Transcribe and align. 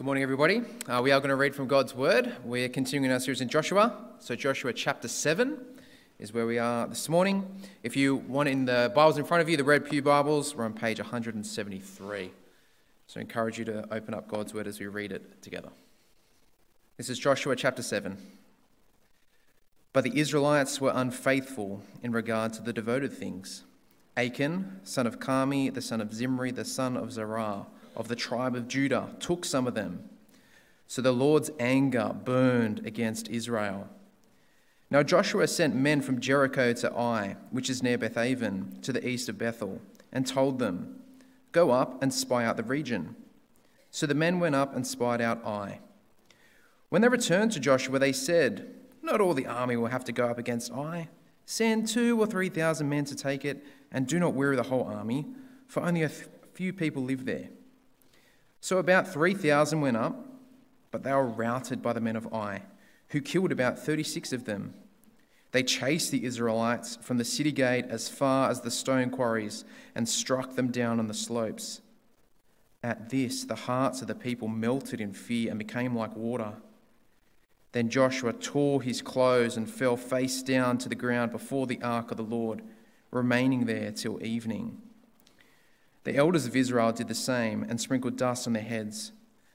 Good 0.00 0.06
morning, 0.06 0.22
everybody. 0.22 0.62
Uh, 0.88 1.02
we 1.04 1.12
are 1.12 1.20
going 1.20 1.28
to 1.28 1.36
read 1.36 1.54
from 1.54 1.66
God's 1.66 1.94
Word. 1.94 2.34
We're 2.42 2.70
continuing 2.70 3.12
our 3.12 3.20
series 3.20 3.42
in 3.42 3.50
Joshua. 3.50 3.92
So, 4.18 4.34
Joshua 4.34 4.72
chapter 4.72 5.08
7 5.08 5.58
is 6.18 6.32
where 6.32 6.46
we 6.46 6.58
are 6.58 6.86
this 6.86 7.10
morning. 7.10 7.46
If 7.82 7.98
you 7.98 8.16
want 8.16 8.48
in 8.48 8.64
the 8.64 8.90
Bibles 8.94 9.18
in 9.18 9.26
front 9.26 9.42
of 9.42 9.50
you, 9.50 9.58
the 9.58 9.64
Red 9.64 9.84
Pew 9.84 10.00
Bibles, 10.00 10.56
we're 10.56 10.64
on 10.64 10.72
page 10.72 11.00
173. 11.00 12.30
So, 13.08 13.20
I 13.20 13.20
encourage 13.20 13.58
you 13.58 13.66
to 13.66 13.92
open 13.92 14.14
up 14.14 14.26
God's 14.26 14.54
Word 14.54 14.66
as 14.66 14.80
we 14.80 14.86
read 14.86 15.12
it 15.12 15.42
together. 15.42 15.68
This 16.96 17.10
is 17.10 17.18
Joshua 17.18 17.54
chapter 17.54 17.82
7. 17.82 18.16
But 19.92 20.04
the 20.04 20.18
Israelites 20.18 20.80
were 20.80 20.92
unfaithful 20.94 21.82
in 22.02 22.12
regard 22.12 22.54
to 22.54 22.62
the 22.62 22.72
devoted 22.72 23.12
things. 23.12 23.64
Achan, 24.16 24.80
son 24.82 25.06
of 25.06 25.20
Carmi, 25.20 25.68
the 25.68 25.82
son 25.82 26.00
of 26.00 26.14
Zimri, 26.14 26.52
the 26.52 26.64
son 26.64 26.96
of 26.96 27.12
Zerah, 27.12 27.66
of 27.96 28.08
the 28.08 28.16
tribe 28.16 28.54
of 28.54 28.68
Judah 28.68 29.14
took 29.20 29.44
some 29.44 29.66
of 29.66 29.74
them. 29.74 30.08
So 30.86 31.02
the 31.02 31.12
Lord's 31.12 31.50
anger 31.60 32.14
burned 32.24 32.84
against 32.86 33.28
Israel. 33.28 33.88
Now 34.90 35.04
Joshua 35.04 35.46
sent 35.46 35.76
men 35.76 36.00
from 36.00 36.20
Jericho 36.20 36.72
to 36.72 36.92
Ai, 36.92 37.36
which 37.50 37.70
is 37.70 37.82
near 37.82 37.96
Bethaven, 37.96 38.80
to 38.82 38.92
the 38.92 39.06
east 39.06 39.28
of 39.28 39.38
Bethel, 39.38 39.80
and 40.12 40.26
told 40.26 40.58
them, 40.58 41.00
Go 41.52 41.70
up 41.70 42.02
and 42.02 42.12
spy 42.12 42.44
out 42.44 42.56
the 42.56 42.64
region. 42.64 43.14
So 43.90 44.06
the 44.06 44.14
men 44.14 44.40
went 44.40 44.54
up 44.54 44.74
and 44.74 44.86
spied 44.86 45.20
out 45.20 45.44
Ai. 45.44 45.80
When 46.88 47.02
they 47.02 47.08
returned 47.08 47.52
to 47.52 47.60
Joshua, 47.60 47.98
they 47.98 48.12
said, 48.12 48.74
Not 49.02 49.20
all 49.20 49.34
the 49.34 49.46
army 49.46 49.76
will 49.76 49.86
have 49.86 50.04
to 50.06 50.12
go 50.12 50.26
up 50.26 50.38
against 50.38 50.72
Ai. 50.72 51.08
Send 51.46 51.88
two 51.88 52.20
or 52.20 52.26
three 52.26 52.48
thousand 52.48 52.88
men 52.88 53.04
to 53.06 53.16
take 53.16 53.44
it, 53.44 53.64
and 53.92 54.06
do 54.06 54.18
not 54.18 54.34
weary 54.34 54.56
the 54.56 54.64
whole 54.64 54.84
army, 54.84 55.26
for 55.66 55.82
only 55.82 56.02
a 56.02 56.08
few 56.08 56.72
people 56.72 57.04
live 57.04 57.24
there. 57.24 57.48
So 58.60 58.78
about 58.78 59.12
3,000 59.12 59.80
went 59.80 59.96
up, 59.96 60.26
but 60.90 61.02
they 61.02 61.12
were 61.12 61.26
routed 61.26 61.82
by 61.82 61.92
the 61.92 62.00
men 62.00 62.16
of 62.16 62.32
Ai, 62.32 62.62
who 63.08 63.20
killed 63.20 63.52
about 63.52 63.78
36 63.78 64.32
of 64.32 64.44
them. 64.44 64.74
They 65.52 65.62
chased 65.62 66.10
the 66.10 66.24
Israelites 66.24 66.96
from 67.00 67.18
the 67.18 67.24
city 67.24 67.52
gate 67.52 67.86
as 67.88 68.08
far 68.08 68.50
as 68.50 68.60
the 68.60 68.70
stone 68.70 69.10
quarries 69.10 69.64
and 69.94 70.08
struck 70.08 70.54
them 70.54 70.70
down 70.70 71.00
on 71.00 71.08
the 71.08 71.14
slopes. 71.14 71.80
At 72.82 73.10
this, 73.10 73.44
the 73.44 73.56
hearts 73.56 74.00
of 74.00 74.08
the 74.08 74.14
people 74.14 74.48
melted 74.48 75.00
in 75.00 75.12
fear 75.12 75.50
and 75.50 75.58
became 75.58 75.96
like 75.96 76.14
water. 76.16 76.54
Then 77.72 77.88
Joshua 77.88 78.32
tore 78.32 78.82
his 78.82 79.02
clothes 79.02 79.56
and 79.56 79.68
fell 79.68 79.96
face 79.96 80.42
down 80.42 80.78
to 80.78 80.88
the 80.88 80.94
ground 80.94 81.30
before 81.30 81.66
the 81.66 81.82
ark 81.82 82.10
of 82.10 82.16
the 82.16 82.22
Lord, 82.22 82.62
remaining 83.10 83.66
there 83.66 83.92
till 83.92 84.24
evening. 84.24 84.80
The 86.04 86.16
elders 86.16 86.46
of 86.46 86.56
Israel 86.56 86.92
did 86.92 87.08
the 87.08 87.14
same 87.14 87.62
and 87.62 87.80
sprinkled 87.80 88.16
dust 88.16 88.46
on 88.46 88.54
their 88.54 88.62
heads. 88.62 89.12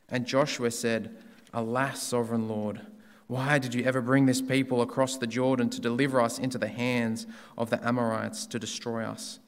And 0.09 0.25
Joshua 0.25 0.71
said, 0.71 1.15
Alas, 1.53 2.03
sovereign 2.03 2.47
Lord, 2.47 2.81
why 3.27 3.57
did 3.57 3.73
you 3.73 3.83
ever 3.83 4.01
bring 4.01 4.27
this 4.27 4.41
people 4.41 4.81
across 4.81 5.17
the 5.17 5.25
Jordan 5.25 5.69
to 5.71 5.81
deliver 5.81 6.21
us 6.21 6.37
into 6.37 6.59
the 6.59 6.67
hands 6.67 7.25
of 7.57 7.71
the 7.71 7.85
Amorites 7.85 8.45
to 8.47 8.59
destroy 8.59 9.03
us? 9.03 9.39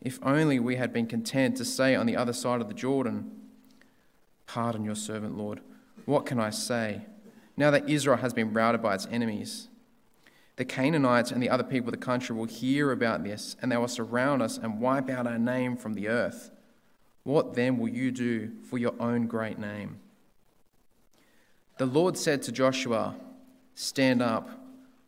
If 0.00 0.18
only 0.22 0.58
we 0.58 0.76
had 0.76 0.92
been 0.92 1.06
content 1.06 1.56
to 1.56 1.64
stay 1.64 1.94
on 1.94 2.06
the 2.06 2.16
other 2.16 2.32
side 2.32 2.60
of 2.60 2.68
the 2.68 2.74
Jordan. 2.74 3.30
Pardon 4.46 4.84
your 4.84 4.94
servant, 4.94 5.36
Lord. 5.36 5.60
What 6.06 6.24
can 6.24 6.40
I 6.40 6.50
say? 6.50 7.02
Now 7.56 7.70
that 7.70 7.88
Israel 7.88 8.18
has 8.18 8.32
been 8.32 8.54
routed 8.54 8.80
by 8.80 8.94
its 8.94 9.08
enemies, 9.10 9.68
the 10.58 10.64
Canaanites 10.64 11.30
and 11.30 11.40
the 11.40 11.48
other 11.48 11.62
people 11.62 11.88
of 11.88 11.92
the 11.92 12.04
country 12.04 12.34
will 12.34 12.44
hear 12.44 12.90
about 12.90 13.22
this, 13.22 13.56
and 13.62 13.70
they 13.70 13.76
will 13.76 13.86
surround 13.86 14.42
us 14.42 14.58
and 14.58 14.80
wipe 14.80 15.08
out 15.08 15.24
our 15.24 15.38
name 15.38 15.76
from 15.76 15.94
the 15.94 16.08
earth. 16.08 16.50
What 17.22 17.54
then 17.54 17.78
will 17.78 17.88
you 17.88 18.10
do 18.10 18.50
for 18.68 18.76
your 18.76 18.94
own 18.98 19.28
great 19.28 19.60
name? 19.60 20.00
The 21.78 21.86
Lord 21.86 22.18
said 22.18 22.42
to 22.42 22.52
Joshua, 22.52 23.14
Stand 23.76 24.20
up. 24.20 24.50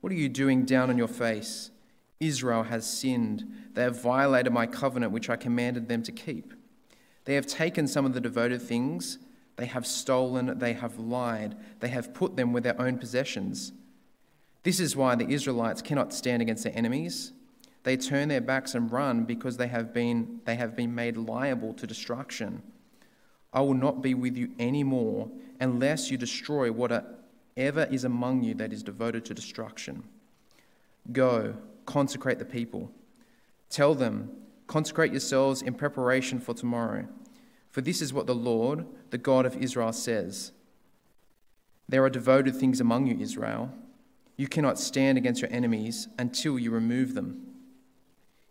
What 0.01 0.13
are 0.13 0.17
you 0.17 0.29
doing 0.29 0.65
down 0.65 0.89
on 0.89 0.97
your 0.97 1.09
face? 1.09 1.73
Israel 2.21 2.63
has 2.63 2.87
sinned. 2.87 3.45
They 3.75 3.83
have 3.83 4.01
violated 4.01 4.53
my 4.53 4.67
covenant, 4.67 5.11
which 5.11 5.29
I 5.29 5.35
commanded 5.35 5.89
them 5.89 6.05
to 6.05 6.13
keep. 6.13 6.55
They 7.25 7.35
have 7.35 7.47
taken 7.47 7.89
some 7.89 8.07
of 8.07 8.15
the 8.15 8.21
devoted 8.21 8.63
things. 8.63 9.19
They 9.57 9.67
have 9.67 9.85
stolen. 9.85 10.61
They 10.61 10.75
have 10.75 11.01
lied. 11.01 11.57
They 11.81 11.89
have 11.89 12.15
put 12.15 12.37
them 12.37 12.53
with 12.53 12.63
their 12.63 12.81
own 12.81 12.99
possessions. 12.99 13.73
This 14.63 14.81
is 14.81 14.95
why 14.95 15.15
the 15.15 15.29
Israelites 15.29 15.81
cannot 15.81 16.13
stand 16.13 16.43
against 16.43 16.65
their 16.65 16.77
enemies. 16.77 17.33
They 17.83 17.97
turn 17.97 18.29
their 18.29 18.43
backs 18.43 18.75
and 18.75 18.93
run 18.93 19.25
because 19.25 19.57
they 19.57 19.69
have 19.69 19.95
been, 19.95 20.41
they 20.45 20.57
have 20.57 20.77
been 20.77 20.95
made 20.95 21.17
liable 21.17 21.73
to 21.75 21.87
destruction. 21.87 22.63
I 23.53 23.63
will 23.63 23.75
not 23.75 24.03
be 24.03 24.15
with 24.15 24.37
you 24.37 24.51
any 24.59 24.85
more 24.85 25.31
unless 25.61 26.11
you 26.11 26.19
destroy 26.19 26.71
whatever 26.71 27.85
is 27.91 28.05
among 28.05 28.43
you 28.43 28.55
that 28.55 28.73
is 28.73 28.83
devoted 28.83 29.25
to 29.27 29.35
destruction. 29.35 30.05
Go, 31.11 31.57
consecrate 31.87 32.39
the 32.39 32.45
people. 32.45 32.91
Tell 33.71 33.95
them, 33.95 34.31
consecrate 34.67 35.13
yourselves 35.13 35.63
in 35.63 35.75
preparation 35.75 36.39
for 36.39 36.53
tomorrow. 36.53 37.09
For 37.71 37.81
this 37.81 38.03
is 38.03 38.13
what 38.13 38.27
the 38.27 38.35
Lord, 38.35 38.85
the 39.11 39.19
God 39.19 39.47
of 39.47 39.57
Israel, 39.57 39.93
says 39.93 40.53
There 41.89 42.05
are 42.05 42.11
devoted 42.11 42.57
things 42.57 42.81
among 42.81 43.07
you, 43.07 43.17
Israel 43.19 43.73
you 44.41 44.49
cannot 44.49 44.79
stand 44.79 45.19
against 45.19 45.43
your 45.43 45.53
enemies 45.53 46.09
until 46.19 46.59
you 46.59 46.71
remove 46.71 47.13
them. 47.13 47.47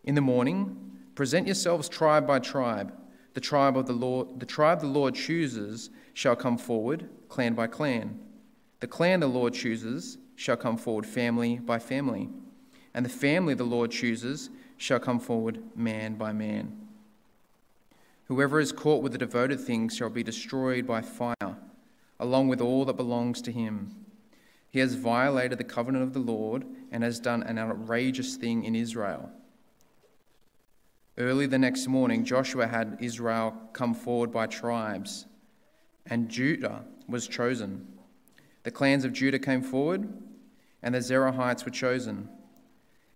In 0.04 0.14
the 0.14 0.22
morning, 0.22 0.78
present 1.16 1.48
yourselves 1.48 1.90
tribe 1.90 2.28
by 2.28 2.38
tribe. 2.38 2.94
The 3.34 3.42
tribe 3.42 3.76
of 3.76 3.88
the 3.88 3.94
Lord, 3.94 4.40
the 4.40 4.46
tribe 4.46 4.82
the 4.82 4.86
Lord 4.86 5.16
chooses 5.16 5.90
shall 6.14 6.36
come 6.36 6.60
forward, 6.60 7.10
clan 7.28 7.56
by 7.56 7.66
clan. 7.66 8.20
The 8.82 8.86
clan 8.86 9.20
the 9.20 9.26
Lord 9.26 9.56
chooses 9.56 10.20
shall 10.36 10.58
come 10.58 10.78
forward 10.78 11.08
family 11.08 11.58
by 11.58 11.80
family. 11.80 12.30
And 12.94 13.04
the 13.04 13.10
family 13.10 13.56
the 13.56 13.64
Lord 13.64 13.90
chooses 13.90 14.52
shall 14.78 15.00
come 15.00 15.20
forward 15.20 15.60
man 15.76 16.18
by 16.18 16.34
man. 16.34 16.88
Whoever 18.26 18.60
is 18.60 18.72
caught 18.72 19.02
with 19.02 19.14
the 19.14 19.18
devoted 19.18 19.60
things 19.60 19.98
shall 19.98 20.12
be 20.12 20.22
destroyed 20.22 20.86
by 20.86 21.02
fire, 21.02 21.58
along 22.20 22.48
with 22.48 22.62
all 22.62 22.86
that 22.86 22.96
belongs 22.96 23.42
to 23.42 23.52
him. 23.52 24.06
He 24.72 24.80
has 24.80 24.96
violated 24.96 25.58
the 25.58 25.64
covenant 25.64 26.04
of 26.04 26.14
the 26.14 26.20
Lord 26.20 26.66
and 26.92 27.04
has 27.04 27.20
done 27.20 27.44
an 27.44 27.58
outrageous 27.58 28.36
thing 28.36 28.64
in 28.64 28.76
Israel. 28.76 29.32
Early 31.18 31.48
the 31.48 31.58
next 31.58 31.88
morning, 31.88 32.24
Joshua 32.24 32.68
had 32.68 32.98
Israel 33.02 33.54
come 33.74 33.94
forward 33.94 34.32
by 34.32 34.48
tribes, 34.48 35.26
and 36.06 36.30
Judah 36.30 36.86
was 37.08 37.28
chosen. 37.28 37.88
The 38.64 38.72
clans 38.72 39.04
of 39.04 39.14
Judah 39.14 39.40
came 39.40 39.62
forward, 39.62 40.08
and 40.82 40.96
the 40.96 41.00
Zerahites 41.00 41.66
were 41.66 41.72
chosen. 41.72 42.30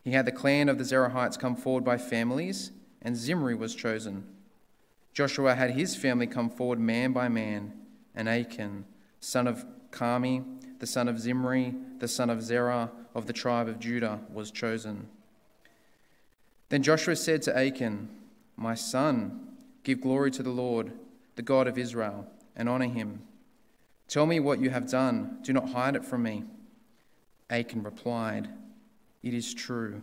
He 0.04 0.12
had 0.12 0.26
the 0.26 0.32
clan 0.32 0.68
of 0.68 0.78
the 0.78 0.84
Zerahites 0.84 1.40
come 1.40 1.56
forward 1.56 1.86
by 1.86 1.98
families, 1.98 2.72
and 3.02 3.16
Zimri 3.16 3.56
was 3.56 3.74
chosen. 3.74 4.26
Joshua 5.14 5.56
had 5.56 5.72
his 5.72 5.96
family 5.96 6.28
come 6.28 6.50
forward 6.50 6.80
man 6.80 7.14
by 7.14 7.30
man, 7.30 7.74
and 8.16 8.28
Achan, 8.28 8.86
son 9.20 9.48
of 9.48 9.66
Carmi, 9.92 10.44
the 10.84 10.88
son 10.88 11.08
of 11.08 11.18
Zimri, 11.18 11.74
the 12.00 12.10
son 12.10 12.30
of 12.30 12.44
Zerah 12.44 12.92
of 13.16 13.26
the 13.26 13.32
tribe 13.32 13.70
of 13.70 13.80
Judah, 13.80 14.20
was 14.34 14.52
chosen. 14.52 15.08
Then 16.68 16.84
Joshua 16.84 17.16
said 17.16 17.42
to 17.44 17.58
Achan, 17.58 18.10
My 18.58 18.76
son, 18.76 19.48
give 19.86 20.02
glory 20.02 20.30
to 20.32 20.44
the 20.44 20.50
Lord, 20.50 20.92
the 21.38 21.42
God 21.42 21.70
of 21.70 21.78
Israel, 21.78 22.28
and 22.54 22.68
honor 22.68 22.90
him. 22.90 23.22
Tell 24.10 24.26
me 24.26 24.42
what 24.42 24.60
you 24.60 24.72
have 24.72 24.92
done. 24.92 25.38
Do 25.42 25.54
not 25.54 25.70
hide 25.70 25.96
it 25.96 26.04
from 26.04 26.24
me. 26.24 26.44
Achan 27.50 27.82
replied, 27.84 28.50
It 29.24 29.34
is 29.34 29.54
true. 29.54 30.02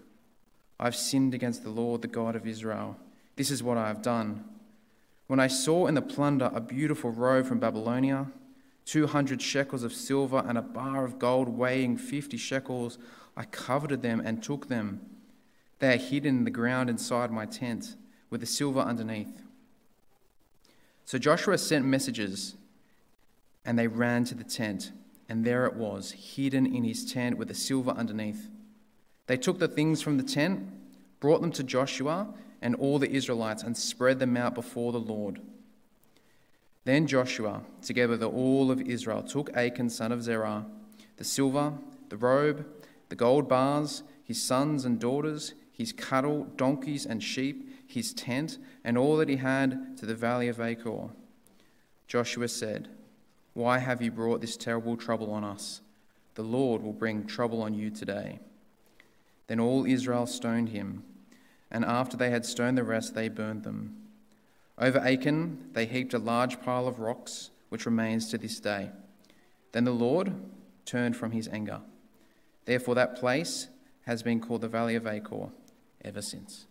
I've 0.78 0.96
sinned 0.96 1.34
against 1.34 1.62
the 1.62 1.68
Lord, 1.68 2.00
the 2.00 2.08
God 2.08 2.34
of 2.34 2.46
Israel. 2.46 2.96
This 3.36 3.50
is 3.50 3.62
what 3.62 3.76
I 3.76 3.88
have 3.88 4.00
done. 4.00 4.46
When 5.26 5.40
I 5.40 5.46
saw 5.46 5.88
in 5.88 5.94
the 5.94 6.00
plunder 6.00 6.50
a 6.54 6.60
beautiful 6.62 7.10
robe 7.10 7.44
from 7.44 7.58
Babylonia, 7.58 8.28
200 8.90 9.40
shekels 9.40 9.84
of 9.84 9.92
silver 9.92 10.42
and 10.48 10.58
a 10.58 10.62
bar 10.62 11.04
of 11.04 11.20
gold 11.20 11.48
weighing 11.48 11.96
50 11.96 12.36
shekels. 12.36 12.98
I 13.36 13.44
coveted 13.44 14.02
them 14.02 14.20
and 14.24 14.42
took 14.42 14.66
them. 14.66 15.00
They 15.78 15.94
are 15.94 15.96
hidden 15.96 16.38
in 16.38 16.44
the 16.44 16.50
ground 16.50 16.90
inside 16.90 17.30
my 17.30 17.46
tent, 17.46 17.94
with 18.30 18.40
the 18.40 18.48
silver 18.48 18.80
underneath. 18.80 19.42
So 21.04 21.18
Joshua 21.18 21.56
sent 21.58 21.84
messages, 21.84 22.56
and 23.64 23.78
they 23.78 23.86
ran 23.86 24.24
to 24.24 24.34
the 24.34 24.42
tent, 24.42 24.90
and 25.28 25.44
there 25.44 25.66
it 25.66 25.76
was, 25.76 26.10
hidden 26.10 26.66
in 26.66 26.82
his 26.82 27.12
tent 27.12 27.38
with 27.38 27.46
the 27.46 27.54
silver 27.54 27.92
underneath. 27.92 28.48
They 29.28 29.36
took 29.36 29.60
the 29.60 29.68
things 29.68 30.02
from 30.02 30.16
the 30.16 30.24
tent, 30.24 30.68
brought 31.20 31.42
them 31.42 31.52
to 31.52 31.62
Joshua 31.62 32.34
and 32.60 32.74
all 32.74 32.98
the 32.98 33.12
Israelites, 33.12 33.62
and 33.62 33.76
spread 33.76 34.18
them 34.18 34.36
out 34.36 34.56
before 34.56 34.90
the 34.90 34.98
Lord. 34.98 35.40
Then 36.84 37.06
Joshua, 37.06 37.62
together 37.82 38.12
with 38.12 38.22
all 38.22 38.70
of 38.70 38.80
Israel, 38.80 39.22
took 39.22 39.54
Achan, 39.54 39.90
son 39.90 40.12
of 40.12 40.22
Zerah, 40.22 40.66
the 41.16 41.24
silver, 41.24 41.74
the 42.08 42.16
robe, 42.16 42.66
the 43.10 43.16
gold 43.16 43.48
bars, 43.48 44.02
his 44.24 44.42
sons 44.42 44.84
and 44.84 44.98
daughters, 44.98 45.54
his 45.72 45.92
cattle, 45.92 46.44
donkeys, 46.56 47.04
and 47.04 47.22
sheep, 47.22 47.68
his 47.86 48.14
tent, 48.14 48.58
and 48.84 48.96
all 48.96 49.16
that 49.16 49.28
he 49.28 49.36
had 49.36 49.96
to 49.98 50.06
the 50.06 50.14
valley 50.14 50.48
of 50.48 50.60
Achor. 50.60 51.10
Joshua 52.06 52.48
said, 52.48 52.88
Why 53.54 53.78
have 53.78 54.00
you 54.00 54.10
brought 54.10 54.40
this 54.40 54.56
terrible 54.56 54.96
trouble 54.96 55.30
on 55.32 55.44
us? 55.44 55.80
The 56.34 56.42
Lord 56.42 56.82
will 56.82 56.92
bring 56.92 57.26
trouble 57.26 57.62
on 57.62 57.74
you 57.74 57.90
today. 57.90 58.40
Then 59.48 59.60
all 59.60 59.84
Israel 59.84 60.26
stoned 60.26 60.70
him, 60.70 61.02
and 61.70 61.84
after 61.84 62.16
they 62.16 62.30
had 62.30 62.46
stoned 62.46 62.78
the 62.78 62.84
rest, 62.84 63.14
they 63.14 63.28
burned 63.28 63.64
them. 63.64 63.96
Over 64.80 64.98
Achan, 64.98 65.68
they 65.74 65.84
heaped 65.84 66.14
a 66.14 66.18
large 66.18 66.62
pile 66.62 66.88
of 66.88 67.00
rocks, 67.00 67.50
which 67.68 67.84
remains 67.84 68.30
to 68.30 68.38
this 68.38 68.58
day. 68.58 68.88
Then 69.72 69.84
the 69.84 69.90
Lord 69.90 70.34
turned 70.86 71.16
from 71.16 71.32
his 71.32 71.48
anger. 71.48 71.82
Therefore, 72.64 72.94
that 72.94 73.16
place 73.16 73.68
has 74.06 74.22
been 74.22 74.40
called 74.40 74.62
the 74.62 74.68
Valley 74.68 74.94
of 74.94 75.06
Achor 75.06 75.50
ever 76.02 76.22
since. 76.22 76.66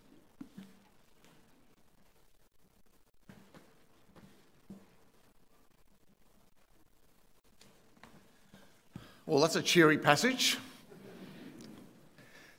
Well, 9.27 9.39
that's 9.39 9.55
a 9.55 9.61
cheery 9.61 9.99
passage. 9.99 10.57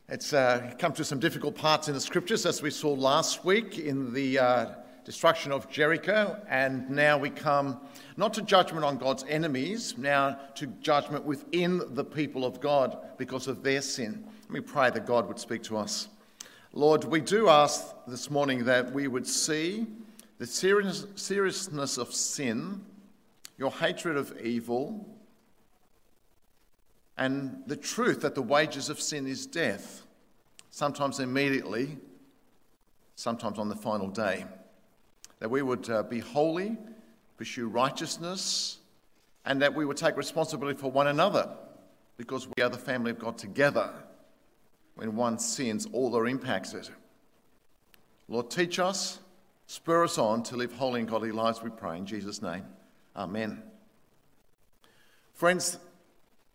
It's 0.08 0.32
uh, 0.32 0.73
come 0.79 0.93
to 0.93 1.05
some 1.05 1.19
difficult 1.19 1.56
parts 1.56 1.88
in 1.88 1.94
the 1.94 2.00
scriptures, 2.00 2.46
as 2.46 2.62
we 2.62 2.70
saw 2.70 2.93
last 2.93 3.44
week 3.44 3.81
in 3.81 4.12
the 4.14 4.38
uh, 4.38 4.67
destruction 5.05 5.52
of 5.52 5.70
Jericho, 5.70 6.41
and 6.49 6.88
now 6.91 7.19
we 7.19 7.31
come 7.31 7.81
not 8.17 8.35
to 8.35 8.43
judgment 8.43 8.85
on 8.85 8.99
God's 8.99 9.25
enemies, 9.29 9.97
now 9.97 10.38
to 10.56 10.67
judgment 10.67 11.25
within 11.25 11.82
the 11.94 12.05
people 12.05 12.44
of 12.44 12.61
God 12.61 12.99
because 13.17 13.47
of 13.47 13.62
their 13.62 13.82
sin. 13.82 14.25
Let 14.43 14.50
me 14.50 14.61
pray 14.61 14.91
that 14.91 15.06
God 15.06 15.26
would 15.29 15.38
speak 15.38 15.62
to 15.64 15.76
us. 15.76 16.08
Lord, 16.73 17.05
we 17.05 17.20
do 17.20 17.49
ask 17.49 17.85
this 18.06 18.31
morning 18.31 18.64
that 18.64 18.93
we 18.93 19.08
would 19.08 19.26
see 19.26 19.87
the 20.38 20.47
serious, 20.47 21.06
seriousness 21.17 21.99
of 21.99 22.14
sin, 22.14 22.85
your 23.58 23.73
hatred 23.73 24.17
of 24.17 24.38
evil, 24.41 25.06
and 27.17 27.62
the 27.67 27.76
truth 27.76 28.23
that 28.23 28.35
the 28.35 28.43
wages 28.43 28.88
of 28.88 29.00
sin 29.00 29.26
is 29.26 29.46
death, 29.46 30.06
sometimes 30.70 31.20
immediately, 31.20 31.99
sometimes 33.17 33.58
on 33.58 33.69
the 33.69 33.76
final 33.76 34.08
day. 34.08 34.46
That 35.40 35.50
we 35.50 35.62
would 35.62 35.90
uh, 35.90 36.04
be 36.04 36.20
holy, 36.20 36.76
pursue 37.37 37.69
righteousness, 37.69 38.78
and 39.44 39.60
that 39.62 39.75
we 39.75 39.84
would 39.84 39.96
take 39.96 40.16
responsibility 40.16 40.78
for 40.78 40.90
one 40.90 41.06
another 41.06 41.50
because 42.16 42.46
we 42.46 42.62
are 42.62 42.69
the 42.69 42.78
family 42.78 43.10
of 43.10 43.19
God 43.19 43.38
together. 43.38 43.90
When 44.94 45.16
one 45.16 45.38
sins, 45.38 45.87
all 45.92 46.14
are 46.16 46.26
impacted. 46.26 46.88
Lord, 48.28 48.50
teach 48.50 48.78
us, 48.78 49.19
spur 49.66 50.04
us 50.04 50.19
on 50.19 50.42
to 50.44 50.56
live 50.56 50.72
holy 50.72 51.00
and 51.00 51.08
godly 51.08 51.32
lives, 51.32 51.62
we 51.62 51.70
pray 51.70 51.96
in 51.96 52.06
Jesus' 52.06 52.43
name. 52.43 52.64
Amen. 53.16 53.62
Friends, 55.32 55.78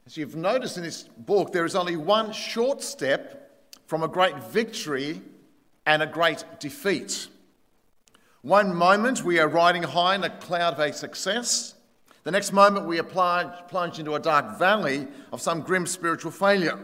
as 0.06 0.16
you've 0.16 0.36
noticed 0.36 0.78
in 0.78 0.84
this 0.84 1.04
book, 1.18 1.52
there 1.52 1.66
is 1.66 1.76
only 1.76 1.96
one 1.96 2.32
short 2.32 2.84
step 2.84 3.66
from 3.88 4.04
a 4.04 4.08
great 4.08 4.38
victory 4.44 5.22
and 5.86 6.04
a 6.04 6.08
great 6.08 6.46
defeat. 6.60 7.28
One 8.46 8.76
moment 8.76 9.24
we 9.24 9.40
are 9.40 9.48
riding 9.48 9.82
high 9.82 10.14
in 10.14 10.24
a 10.24 10.30
cloud 10.30 10.76
of 10.76 10.80
a 10.80 10.94
success. 10.94 11.74
The 12.26 12.30
next 12.30 12.52
moment 12.52 12.86
we 12.86 13.00
are 13.00 13.04
plunged 13.04 13.98
into 13.98 14.14
a 14.14 14.20
dark 14.20 14.60
valley 14.60 15.08
of 15.34 15.42
some 15.42 15.62
grim 15.62 15.88
spiritual 15.88 16.30
failure. 16.30 16.78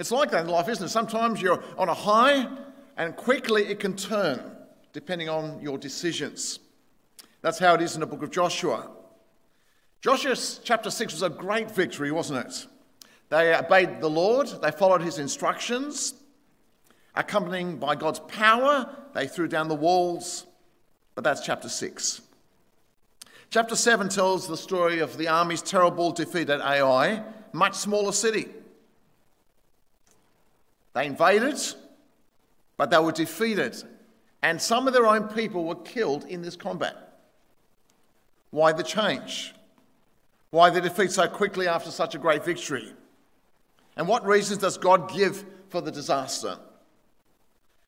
It's 0.00 0.10
like 0.10 0.32
that 0.32 0.46
in 0.46 0.50
life, 0.50 0.68
isn't 0.68 0.86
it? 0.86 0.88
Sometimes 0.88 1.40
you're 1.40 1.62
on 1.78 1.88
a 1.88 1.94
high 1.94 2.48
and 2.96 3.14
quickly 3.14 3.66
it 3.66 3.78
can 3.78 3.94
turn 3.94 4.42
depending 4.92 5.28
on 5.28 5.60
your 5.60 5.78
decisions. 5.78 6.58
That's 7.40 7.60
how 7.60 7.74
it 7.74 7.80
is 7.80 7.94
in 7.94 8.00
the 8.00 8.06
book 8.06 8.24
of 8.24 8.32
Joshua. 8.32 8.90
Joshua 10.00 10.34
chapter 10.64 10.90
6 10.90 11.12
was 11.12 11.22
a 11.22 11.30
great 11.30 11.70
victory, 11.70 12.10
wasn't 12.10 12.48
it? 12.48 12.66
They 13.28 13.54
obeyed 13.54 14.00
the 14.00 14.10
Lord, 14.10 14.48
they 14.60 14.72
followed 14.72 15.02
his 15.02 15.20
instructions. 15.20 16.14
Accompanied 17.14 17.78
by 17.78 17.94
God's 17.94 18.18
power, 18.18 18.92
they 19.14 19.28
threw 19.28 19.46
down 19.46 19.68
the 19.68 19.76
walls. 19.76 20.46
But 21.14 21.24
that's 21.24 21.44
chapter 21.44 21.68
6. 21.68 22.22
Chapter 23.50 23.76
7 23.76 24.08
tells 24.08 24.48
the 24.48 24.56
story 24.56 24.98
of 24.98 25.16
the 25.16 25.28
army's 25.28 25.62
terrible 25.62 26.10
defeat 26.10 26.50
at 26.50 26.60
Ai, 26.60 27.22
much 27.52 27.74
smaller 27.74 28.12
city. 28.12 28.48
They 30.92 31.06
invaded, 31.06 31.60
but 32.76 32.90
they 32.90 32.98
were 32.98 33.12
defeated, 33.12 33.76
and 34.42 34.60
some 34.60 34.88
of 34.88 34.92
their 34.92 35.06
own 35.06 35.28
people 35.28 35.64
were 35.64 35.76
killed 35.76 36.24
in 36.24 36.42
this 36.42 36.56
combat. 36.56 36.96
Why 38.50 38.72
the 38.72 38.82
change? 38.82 39.54
Why 40.50 40.70
the 40.70 40.80
defeat 40.80 41.10
so 41.10 41.28
quickly 41.28 41.66
after 41.66 41.90
such 41.90 42.14
a 42.14 42.18
great 42.18 42.44
victory? 42.44 42.92
And 43.96 44.08
what 44.08 44.24
reasons 44.24 44.60
does 44.60 44.78
God 44.78 45.12
give 45.12 45.44
for 45.68 45.80
the 45.80 45.90
disaster? 45.90 46.58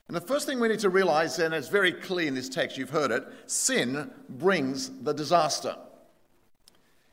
And 0.09 0.17
the 0.17 0.21
first 0.21 0.47
thing 0.47 0.61
we 0.61 0.69
need 0.69 0.79
to 0.81 0.91
realize, 0.91 1.39
and 1.39 1.53
it's 1.53 1.69
very 1.69 1.93
clear 1.93 2.29
in 2.29 2.35
this 2.35 2.49
text, 2.49 2.79
you've 2.79 2.91
heard 2.91 3.11
it, 3.11 3.27
sin 3.47 4.11
brings 4.29 4.91
the 5.03 5.13
disaster. 5.13 5.77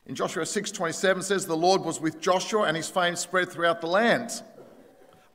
In 0.06 0.16
Joshua 0.16 0.44
6:27 0.46 1.24
says 1.24 1.46
the 1.46 1.58
Lord 1.58 1.82
was 1.82 2.00
with 2.00 2.20
Joshua 2.20 2.64
and 2.64 2.78
his 2.78 2.90
fame 2.90 3.16
spread 3.16 3.50
throughout 3.50 3.82
the 3.82 3.88
land. 3.88 4.44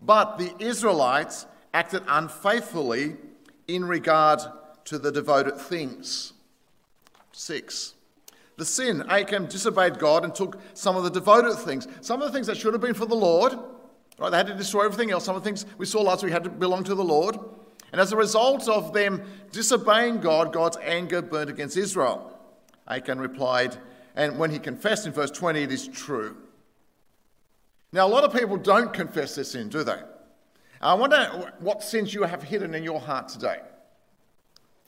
But 0.00 0.38
the 0.38 0.54
Israelites 0.58 1.46
acted 1.74 2.02
unfaithfully 2.06 3.16
in 3.66 3.84
regard 3.84 4.40
to 4.84 4.98
the 4.98 5.10
devoted 5.10 5.58
things. 5.58 6.34
6. 7.32 7.94
The 8.56 8.64
sin, 8.64 9.04
Achan 9.08 9.46
disobeyed 9.46 9.98
God 9.98 10.24
and 10.24 10.34
took 10.34 10.58
some 10.74 10.96
of 10.96 11.04
the 11.04 11.10
devoted 11.10 11.56
things, 11.56 11.86
some 12.00 12.20
of 12.20 12.28
the 12.28 12.32
things 12.32 12.46
that 12.46 12.56
should 12.56 12.74
have 12.74 12.82
been 12.82 12.94
for 12.94 13.06
the 13.06 13.14
Lord. 13.14 13.56
Right, 14.18 14.30
they 14.30 14.36
had 14.36 14.46
to 14.48 14.54
destroy 14.54 14.84
everything 14.84 15.10
else. 15.10 15.24
Some 15.24 15.36
of 15.36 15.42
the 15.42 15.48
things 15.48 15.64
we 15.78 15.86
saw 15.86 16.02
last 16.02 16.24
week 16.24 16.32
had 16.32 16.44
to 16.44 16.50
belong 16.50 16.84
to 16.84 16.94
the 16.94 17.04
Lord. 17.04 17.38
And 17.92 18.00
as 18.00 18.12
a 18.12 18.16
result 18.16 18.68
of 18.68 18.92
them 18.92 19.22
disobeying 19.52 20.20
God, 20.20 20.52
God's 20.52 20.76
anger 20.78 21.22
burned 21.22 21.50
against 21.50 21.76
Israel. 21.76 22.38
Achan 22.86 23.18
replied, 23.18 23.76
and 24.16 24.38
when 24.38 24.50
he 24.50 24.58
confessed 24.58 25.06
in 25.06 25.12
verse 25.12 25.30
20, 25.30 25.62
it 25.62 25.72
is 25.72 25.88
true. 25.88 26.36
Now, 27.92 28.06
a 28.06 28.10
lot 28.10 28.24
of 28.24 28.32
people 28.32 28.56
don't 28.56 28.92
confess 28.92 29.36
their 29.36 29.44
sin, 29.44 29.68
do 29.68 29.84
they? 29.84 30.00
I 30.80 30.94
wonder 30.94 31.52
what 31.60 31.82
sins 31.82 32.12
you 32.12 32.24
have 32.24 32.42
hidden 32.42 32.74
in 32.74 32.82
your 32.82 33.00
heart 33.00 33.28
today 33.28 33.60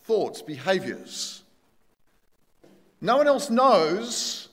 thoughts, 0.05 0.43
behaviors 0.43 1.41
no 3.01 3.17
one 3.17 3.27
else 3.27 3.49
knows, 3.49 4.49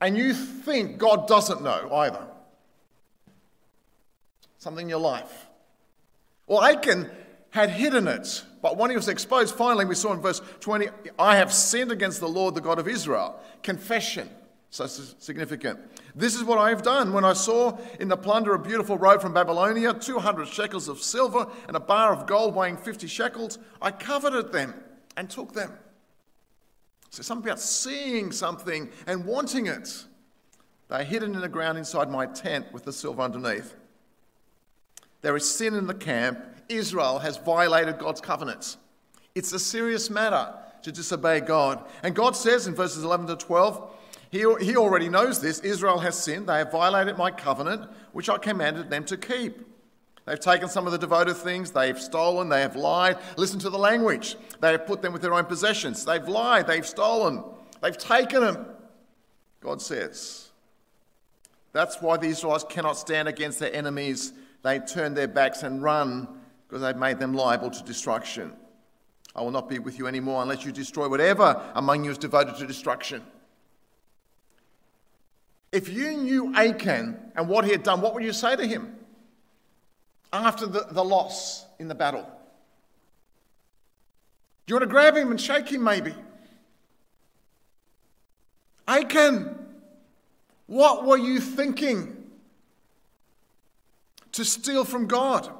and 0.00 0.16
you 0.16 0.34
think 0.34 0.98
God 0.98 1.28
doesn't 1.28 1.62
know 1.62 1.92
either. 1.92 2.26
Something 4.68 4.84
in 4.84 4.90
your 4.90 5.00
life. 5.00 5.46
Well, 6.46 6.62
Achan 6.62 7.10
had 7.48 7.70
hidden 7.70 8.06
it, 8.06 8.44
but 8.60 8.76
when 8.76 8.90
he 8.90 8.96
was 8.96 9.08
exposed, 9.08 9.54
finally, 9.54 9.86
we 9.86 9.94
saw 9.94 10.12
in 10.12 10.20
verse 10.20 10.42
20, 10.60 10.88
I 11.18 11.36
have 11.36 11.54
sinned 11.54 11.90
against 11.90 12.20
the 12.20 12.28
Lord, 12.28 12.54
the 12.54 12.60
God 12.60 12.78
of 12.78 12.86
Israel. 12.86 13.40
Confession. 13.62 14.28
So 14.68 14.86
significant. 14.86 15.80
This 16.14 16.34
is 16.34 16.44
what 16.44 16.58
I 16.58 16.68
have 16.68 16.82
done. 16.82 17.14
When 17.14 17.24
I 17.24 17.32
saw 17.32 17.78
in 17.98 18.08
the 18.08 18.16
plunder 18.18 18.52
a 18.52 18.58
beautiful 18.58 18.98
robe 18.98 19.22
from 19.22 19.32
Babylonia, 19.32 19.94
200 19.94 20.46
shekels 20.46 20.86
of 20.86 21.00
silver, 21.00 21.46
and 21.66 21.74
a 21.74 21.80
bar 21.80 22.12
of 22.12 22.26
gold 22.26 22.54
weighing 22.54 22.76
50 22.76 23.06
shekels, 23.06 23.58
I 23.80 23.90
coveted 23.90 24.52
them 24.52 24.74
and 25.16 25.30
took 25.30 25.54
them. 25.54 25.72
So 27.08 27.22
something 27.22 27.48
about 27.48 27.60
seeing 27.60 28.32
something 28.32 28.90
and 29.06 29.24
wanting 29.24 29.64
it. 29.64 30.04
They're 30.88 31.04
hidden 31.04 31.34
in 31.34 31.40
the 31.40 31.48
ground 31.48 31.78
inside 31.78 32.10
my 32.10 32.26
tent 32.26 32.70
with 32.74 32.84
the 32.84 32.92
silver 32.92 33.22
underneath. 33.22 33.74
There 35.22 35.36
is 35.36 35.48
sin 35.48 35.74
in 35.74 35.86
the 35.86 35.94
camp. 35.94 36.40
Israel 36.68 37.18
has 37.18 37.36
violated 37.38 37.98
God's 37.98 38.20
covenants. 38.20 38.76
It's 39.34 39.52
a 39.52 39.58
serious 39.58 40.10
matter 40.10 40.54
to 40.82 40.92
disobey 40.92 41.40
God. 41.40 41.84
And 42.02 42.14
God 42.14 42.36
says 42.36 42.66
in 42.66 42.74
verses 42.74 43.04
11 43.04 43.26
to 43.28 43.36
12, 43.36 43.94
he, 44.30 44.38
he 44.60 44.76
already 44.76 45.08
knows 45.08 45.40
this. 45.40 45.60
Israel 45.60 45.98
has 45.98 46.22
sinned. 46.22 46.48
They 46.48 46.58
have 46.58 46.70
violated 46.70 47.16
my 47.16 47.30
covenant, 47.30 47.90
which 48.12 48.28
I 48.28 48.38
commanded 48.38 48.90
them 48.90 49.04
to 49.06 49.16
keep. 49.16 49.66
They've 50.28 50.38
taken 50.38 50.68
some 50.68 50.84
of 50.84 50.92
the 50.92 50.98
devoted 50.98 51.38
things, 51.38 51.70
they've 51.70 51.98
stolen, 51.98 52.50
they 52.50 52.60
have 52.60 52.76
lied. 52.76 53.16
Listen 53.38 53.58
to 53.60 53.70
the 53.70 53.78
language. 53.78 54.36
They 54.60 54.72
have 54.72 54.86
put 54.86 55.00
them 55.00 55.14
with 55.14 55.22
their 55.22 55.32
own 55.32 55.46
possessions. 55.46 56.04
They've 56.04 56.28
lied, 56.28 56.66
they've 56.66 56.86
stolen, 56.86 57.42
they've 57.80 57.96
taken 57.96 58.42
them. 58.42 58.66
God 59.60 59.80
says. 59.80 60.50
That's 61.72 62.02
why 62.02 62.18
the 62.18 62.26
Israelites 62.26 62.66
cannot 62.68 62.98
stand 62.98 63.26
against 63.26 63.58
their 63.58 63.74
enemies. 63.74 64.34
They 64.68 64.80
turn 64.80 65.14
their 65.14 65.28
backs 65.28 65.62
and 65.62 65.82
run 65.82 66.28
because 66.68 66.82
they've 66.82 66.94
made 66.94 67.18
them 67.18 67.32
liable 67.32 67.70
to 67.70 67.82
destruction. 67.84 68.52
I 69.34 69.40
will 69.40 69.50
not 69.50 69.66
be 69.66 69.78
with 69.78 69.98
you 69.98 70.06
anymore 70.06 70.42
unless 70.42 70.62
you 70.62 70.72
destroy 70.72 71.08
whatever 71.08 71.58
among 71.74 72.04
you 72.04 72.10
is 72.10 72.18
devoted 72.18 72.56
to 72.56 72.66
destruction. 72.66 73.22
If 75.72 75.88
you 75.88 76.10
knew 76.18 76.54
Achan 76.54 77.16
and 77.34 77.48
what 77.48 77.64
he 77.64 77.70
had 77.70 77.82
done, 77.82 78.02
what 78.02 78.12
would 78.12 78.22
you 78.22 78.34
say 78.34 78.56
to 78.56 78.66
him? 78.66 78.94
after 80.34 80.66
the, 80.66 80.86
the 80.90 81.02
loss 81.02 81.64
in 81.78 81.88
the 81.88 81.94
battle? 81.94 82.28
Do 84.66 84.72
you 84.72 84.74
want 84.74 84.82
to 84.82 84.90
grab 84.90 85.16
him 85.16 85.30
and 85.30 85.40
shake 85.40 85.70
him, 85.70 85.82
maybe? 85.82 86.14
Achan, 88.86 89.58
what 90.66 91.06
were 91.06 91.16
you 91.16 91.40
thinking? 91.40 92.17
To 94.38 94.44
steal 94.44 94.84
from 94.84 95.08
God. 95.08 95.50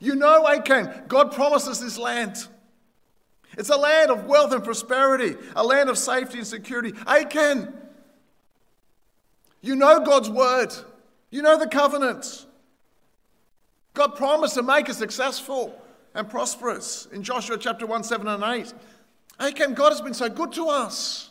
You 0.00 0.16
know, 0.16 0.48
Achan, 0.48 1.04
God 1.06 1.30
promises 1.30 1.78
this 1.78 1.96
land. 1.96 2.48
It's 3.56 3.68
a 3.68 3.76
land 3.76 4.10
of 4.10 4.24
wealth 4.24 4.52
and 4.52 4.64
prosperity, 4.64 5.36
a 5.54 5.62
land 5.62 5.88
of 5.88 5.96
safety 5.96 6.38
and 6.38 6.46
security. 6.46 6.92
Achan, 7.06 7.72
you 9.60 9.76
know 9.76 10.00
God's 10.00 10.28
word, 10.28 10.74
you 11.30 11.40
know 11.40 11.56
the 11.56 11.68
covenant. 11.68 12.46
God 13.94 14.16
promised 14.16 14.54
to 14.54 14.64
make 14.64 14.90
us 14.90 14.98
successful 14.98 15.80
and 16.16 16.28
prosperous 16.28 17.06
in 17.12 17.22
Joshua 17.22 17.58
chapter 17.58 17.86
1, 17.86 18.02
7 18.02 18.26
and 18.26 18.42
8. 18.42 18.74
Achan, 19.38 19.74
God 19.74 19.90
has 19.92 20.00
been 20.00 20.14
so 20.14 20.28
good 20.28 20.50
to 20.54 20.66
us. 20.66 21.30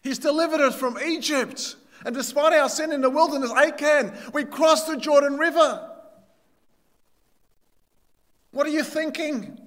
He's 0.00 0.20
delivered 0.20 0.60
us 0.60 0.76
from 0.76 0.96
Egypt. 1.04 1.74
And 2.04 2.14
despite 2.14 2.52
our 2.54 2.68
sin 2.68 2.92
in 2.92 3.00
the 3.00 3.10
wilderness, 3.10 3.52
Achan, 3.52 4.16
we 4.32 4.44
crossed 4.44 4.86
the 4.86 4.96
Jordan 4.96 5.36
River. 5.36 5.88
What 8.52 8.66
are 8.66 8.70
you 8.70 8.82
thinking? 8.82 9.58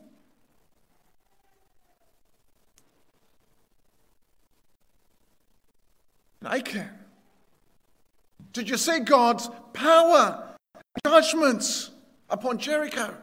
Achan. 6.46 6.90
Did 8.52 8.70
you 8.70 8.78
see 8.78 9.00
God's 9.00 9.50
power, 9.74 10.56
judgments 11.06 11.92
upon 12.30 12.58
Jericho? 12.58 13.16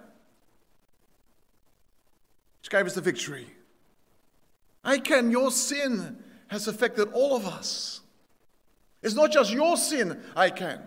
Which 2.61 2.71
gave 2.71 2.87
us 2.87 2.95
the 2.95 3.01
victory. 3.01 3.47
Achan, 4.85 5.31
your 5.31 5.51
sin 5.51 6.23
has 6.49 6.67
affected 6.67 7.09
all 7.13 7.37
of 7.37 7.47
us. 7.47 8.01
It's 9.03 9.15
not 9.15 9.33
just 9.33 9.53
your 9.53 9.77
sin, 9.77 10.21
Achan. 10.37 10.81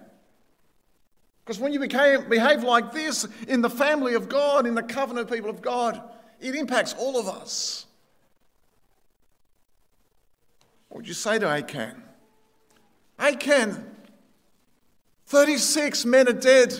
Because 1.43 1.59
when 1.59 1.73
you 1.73 1.79
became, 1.79 2.29
behave 2.29 2.63
like 2.63 2.93
this 2.93 3.27
in 3.47 3.61
the 3.61 3.69
family 3.69 4.13
of 4.13 4.29
God, 4.29 4.65
in 4.65 4.75
the 4.75 4.83
covenant 4.83 5.29
people 5.29 5.49
of 5.49 5.61
God, 5.61 6.01
it 6.39 6.55
impacts 6.55 6.93
all 6.93 7.19
of 7.19 7.27
us. 7.27 7.85
What 10.87 10.99
would 10.99 11.07
you 11.07 11.13
say 11.13 11.39
to 11.39 11.47
Achan? 11.47 12.01
Achan, 13.19 13.83
36 15.25 16.05
men 16.05 16.29
are 16.29 16.33
dead. 16.33 16.79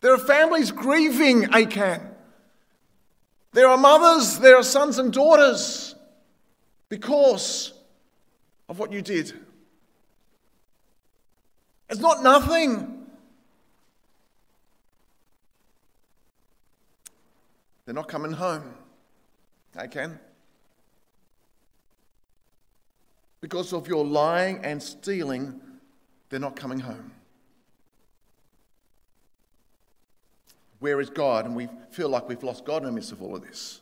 There 0.00 0.14
are 0.14 0.18
families 0.18 0.70
grieving 0.70 1.44
Achan. 1.52 2.00
There 3.52 3.68
are 3.68 3.76
mothers, 3.76 4.38
there 4.38 4.56
are 4.56 4.62
sons 4.62 4.98
and 4.98 5.12
daughters 5.12 5.94
because 6.88 7.73
of 8.68 8.78
what 8.78 8.92
you 8.92 9.02
did. 9.02 9.32
It's 11.88 12.00
not 12.00 12.22
nothing. 12.22 13.06
They're 17.84 17.94
not 17.94 18.08
coming 18.08 18.32
home. 18.32 18.74
Achan. 19.76 20.18
Because 23.40 23.74
of 23.74 23.86
your 23.86 24.04
lying 24.04 24.64
and 24.64 24.82
stealing, 24.82 25.60
they're 26.30 26.40
not 26.40 26.56
coming 26.56 26.80
home. 26.80 27.12
Where 30.78 31.00
is 31.00 31.10
God? 31.10 31.44
And 31.44 31.54
we 31.54 31.68
feel 31.90 32.08
like 32.08 32.28
we've 32.28 32.42
lost 32.42 32.64
God 32.64 32.82
in 32.82 32.86
the 32.86 32.92
midst 32.92 33.12
of 33.12 33.22
all 33.22 33.36
of 33.36 33.42
this. 33.42 33.80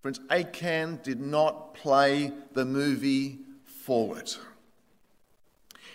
Friends, 0.00 0.20
Achan 0.30 1.00
did 1.02 1.20
not 1.20 1.74
play 1.74 2.32
the 2.52 2.64
movie 2.64 3.40
forward. 3.64 4.32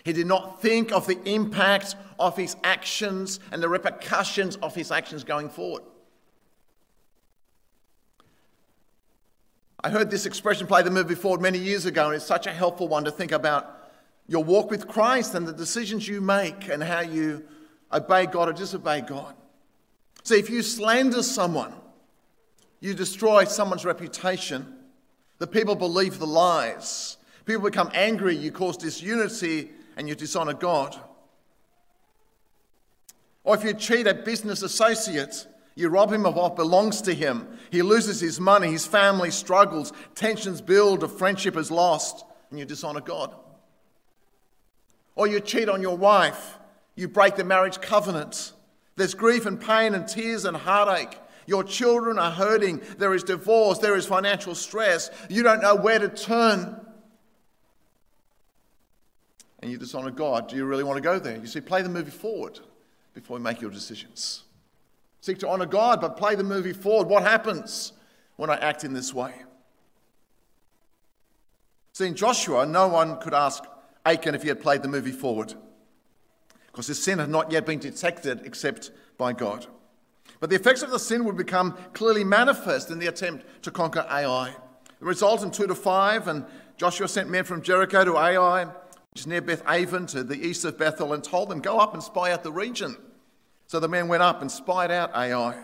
He 0.04 0.12
did 0.12 0.26
not 0.26 0.60
think 0.60 0.92
of 0.92 1.06
the 1.06 1.18
impact 1.24 1.96
of 2.18 2.36
his 2.36 2.56
actions 2.62 3.40
and 3.50 3.62
the 3.62 3.68
repercussions 3.68 4.56
of 4.56 4.74
his 4.74 4.90
actions 4.90 5.24
going 5.24 5.48
forward. 5.48 5.82
I 9.82 9.90
heard 9.90 10.10
this 10.10 10.26
expression 10.26 10.66
play 10.66 10.82
the 10.82 10.90
movie 10.90 11.14
forward 11.14 11.40
many 11.40 11.58
years 11.58 11.86
ago, 11.86 12.06
and 12.06 12.14
it's 12.14 12.24
such 12.24 12.46
a 12.46 12.52
helpful 12.52 12.88
one 12.88 13.04
to 13.04 13.10
think 13.10 13.32
about 13.32 13.90
your 14.26 14.42
walk 14.42 14.70
with 14.70 14.88
Christ 14.88 15.34
and 15.34 15.46
the 15.46 15.52
decisions 15.52 16.08
you 16.08 16.20
make 16.20 16.68
and 16.68 16.82
how 16.82 17.00
you 17.00 17.44
obey 17.92 18.26
God 18.26 18.48
or 18.48 18.52
disobey 18.52 19.02
God. 19.02 19.34
See, 20.22 20.38
if 20.38 20.48
you 20.48 20.62
slander 20.62 21.22
someone, 21.22 21.74
you 22.84 22.92
destroy 22.92 23.44
someone's 23.44 23.86
reputation, 23.86 24.66
the 25.38 25.46
people 25.46 25.74
believe 25.74 26.18
the 26.18 26.26
lies, 26.26 27.16
people 27.46 27.62
become 27.62 27.90
angry, 27.94 28.36
you 28.36 28.52
cause 28.52 28.76
disunity, 28.76 29.70
and 29.96 30.06
you 30.06 30.14
dishonor 30.14 30.52
God. 30.52 30.94
Or 33.42 33.54
if 33.54 33.64
you 33.64 33.72
cheat 33.72 34.06
a 34.06 34.12
business 34.12 34.60
associate, 34.60 35.46
you 35.74 35.88
rob 35.88 36.12
him 36.12 36.26
of 36.26 36.34
what 36.34 36.56
belongs 36.56 37.00
to 37.02 37.14
him. 37.14 37.48
He 37.70 37.80
loses 37.80 38.20
his 38.20 38.38
money, 38.38 38.72
his 38.72 38.86
family 38.86 39.30
struggles, 39.30 39.90
tensions 40.14 40.60
build, 40.60 41.02
a 41.02 41.08
friendship 41.08 41.56
is 41.56 41.70
lost, 41.70 42.22
and 42.50 42.58
you 42.58 42.66
dishonor 42.66 43.00
God. 43.00 43.34
Or 45.14 45.26
you 45.26 45.40
cheat 45.40 45.70
on 45.70 45.80
your 45.80 45.96
wife, 45.96 46.58
you 46.96 47.08
break 47.08 47.36
the 47.36 47.44
marriage 47.44 47.80
covenant. 47.80 48.52
There's 48.96 49.14
grief 49.14 49.46
and 49.46 49.58
pain 49.58 49.94
and 49.94 50.06
tears 50.06 50.44
and 50.44 50.54
heartache. 50.54 51.18
Your 51.46 51.64
children 51.64 52.18
are 52.18 52.30
hurting. 52.30 52.82
There 52.98 53.14
is 53.14 53.22
divorce. 53.22 53.78
There 53.78 53.96
is 53.96 54.06
financial 54.06 54.54
stress. 54.54 55.10
You 55.28 55.42
don't 55.42 55.60
know 55.60 55.74
where 55.74 55.98
to 55.98 56.08
turn. 56.08 56.80
And 59.60 59.70
you 59.70 59.78
dishonor 59.78 60.10
God. 60.10 60.48
Do 60.48 60.56
you 60.56 60.64
really 60.64 60.84
want 60.84 60.96
to 60.96 61.02
go 61.02 61.18
there? 61.18 61.36
You 61.36 61.46
see, 61.46 61.60
play 61.60 61.82
the 61.82 61.88
movie 61.88 62.10
forward 62.10 62.60
before 63.14 63.38
you 63.38 63.44
make 63.44 63.60
your 63.60 63.70
decisions. 63.70 64.44
Seek 65.20 65.38
to 65.38 65.48
honor 65.48 65.66
God, 65.66 66.00
but 66.00 66.16
play 66.16 66.34
the 66.34 66.44
movie 66.44 66.74
forward. 66.74 67.08
What 67.08 67.22
happens 67.22 67.92
when 68.36 68.50
I 68.50 68.56
act 68.56 68.84
in 68.84 68.92
this 68.92 69.14
way? 69.14 69.32
See, 71.94 72.06
in 72.06 72.14
Joshua, 72.14 72.66
no 72.66 72.88
one 72.88 73.18
could 73.20 73.32
ask 73.32 73.64
Achan 74.04 74.34
if 74.34 74.42
he 74.42 74.48
had 74.48 74.60
played 74.60 74.82
the 74.82 74.88
movie 74.88 75.12
forward 75.12 75.54
because 76.66 76.88
his 76.88 77.00
sin 77.00 77.20
had 77.20 77.30
not 77.30 77.52
yet 77.52 77.64
been 77.64 77.78
detected 77.78 78.42
except 78.44 78.90
by 79.16 79.32
God. 79.32 79.66
But 80.44 80.50
the 80.50 80.56
effects 80.56 80.82
of 80.82 80.90
the 80.90 80.98
sin 80.98 81.24
would 81.24 81.38
become 81.38 81.74
clearly 81.94 82.22
manifest 82.22 82.90
in 82.90 82.98
the 82.98 83.06
attempt 83.06 83.46
to 83.62 83.70
conquer 83.70 84.04
Ai. 84.10 84.54
The 85.00 85.06
result 85.06 85.42
in 85.42 85.50
2 85.50 85.68
to 85.68 85.74
5, 85.74 86.28
and 86.28 86.44
Joshua 86.76 87.08
sent 87.08 87.30
men 87.30 87.44
from 87.44 87.62
Jericho 87.62 88.04
to 88.04 88.18
Ai, 88.18 88.66
which 88.66 89.20
is 89.20 89.26
near 89.26 89.40
Beth 89.40 89.62
Aven 89.66 90.04
to 90.08 90.22
the 90.22 90.36
east 90.36 90.66
of 90.66 90.76
Bethel, 90.76 91.14
and 91.14 91.24
told 91.24 91.48
them, 91.48 91.60
Go 91.60 91.78
up 91.78 91.94
and 91.94 92.02
spy 92.02 92.30
out 92.30 92.42
the 92.42 92.52
region. 92.52 92.94
So 93.68 93.80
the 93.80 93.88
men 93.88 94.06
went 94.06 94.22
up 94.22 94.42
and 94.42 94.52
spied 94.52 94.90
out 94.90 95.16
Ai. 95.16 95.56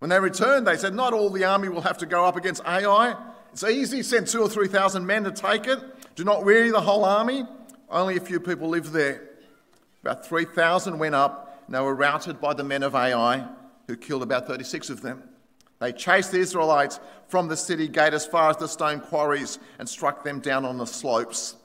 When 0.00 0.10
they 0.10 0.20
returned, 0.20 0.66
they 0.66 0.76
said, 0.76 0.92
Not 0.94 1.14
all 1.14 1.30
the 1.30 1.44
army 1.44 1.70
will 1.70 1.80
have 1.80 1.96
to 1.96 2.06
go 2.06 2.26
up 2.26 2.36
against 2.36 2.62
Ai. 2.66 3.16
It's 3.54 3.64
easy, 3.64 4.02
send 4.02 4.26
two 4.26 4.42
or 4.42 4.50
three 4.50 4.68
thousand 4.68 5.06
men 5.06 5.24
to 5.24 5.30
take 5.30 5.66
it. 5.66 5.78
Do 6.14 6.24
not 6.24 6.44
weary 6.44 6.70
the 6.70 6.82
whole 6.82 7.06
army. 7.06 7.46
Only 7.88 8.18
a 8.18 8.20
few 8.20 8.38
people 8.38 8.68
live 8.68 8.92
there. 8.92 9.30
About 10.02 10.26
3,000 10.26 10.98
went 10.98 11.14
up, 11.14 11.62
and 11.64 11.74
they 11.74 11.80
were 11.80 11.94
routed 11.94 12.38
by 12.38 12.52
the 12.52 12.64
men 12.64 12.82
of 12.82 12.94
Ai, 12.94 13.48
who 13.90 13.96
killed 13.96 14.22
about 14.22 14.46
36 14.46 14.88
of 14.88 15.02
them. 15.02 15.22
They 15.80 15.92
chased 15.92 16.30
the 16.30 16.38
Israelites 16.38 17.00
from 17.26 17.48
the 17.48 17.56
city 17.56 17.88
gate 17.88 18.14
as 18.14 18.24
far 18.24 18.50
as 18.50 18.56
the 18.56 18.68
stone 18.68 19.00
quarries 19.00 19.58
and 19.78 19.88
struck 19.88 20.22
them 20.22 20.38
down 20.38 20.64
on 20.64 20.78
the 20.78 20.86
slopes. 20.86 21.56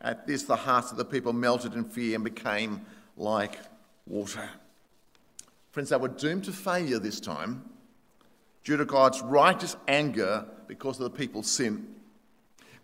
At 0.00 0.26
this, 0.26 0.42
the 0.42 0.56
hearts 0.56 0.90
of 0.90 0.96
the 0.96 1.04
people 1.04 1.32
melted 1.32 1.74
in 1.74 1.84
fear 1.84 2.16
and 2.16 2.24
became 2.24 2.84
like 3.16 3.58
water. 4.06 4.48
Friends, 5.70 5.90
they 5.90 5.96
were 5.96 6.08
doomed 6.08 6.44
to 6.44 6.52
failure 6.52 6.98
this 6.98 7.20
time 7.20 7.62
due 8.64 8.76
to 8.76 8.84
God's 8.84 9.22
righteous 9.22 9.76
anger 9.86 10.46
because 10.66 10.98
of 10.98 11.04
the 11.04 11.16
people's 11.16 11.50
sin. 11.50 11.94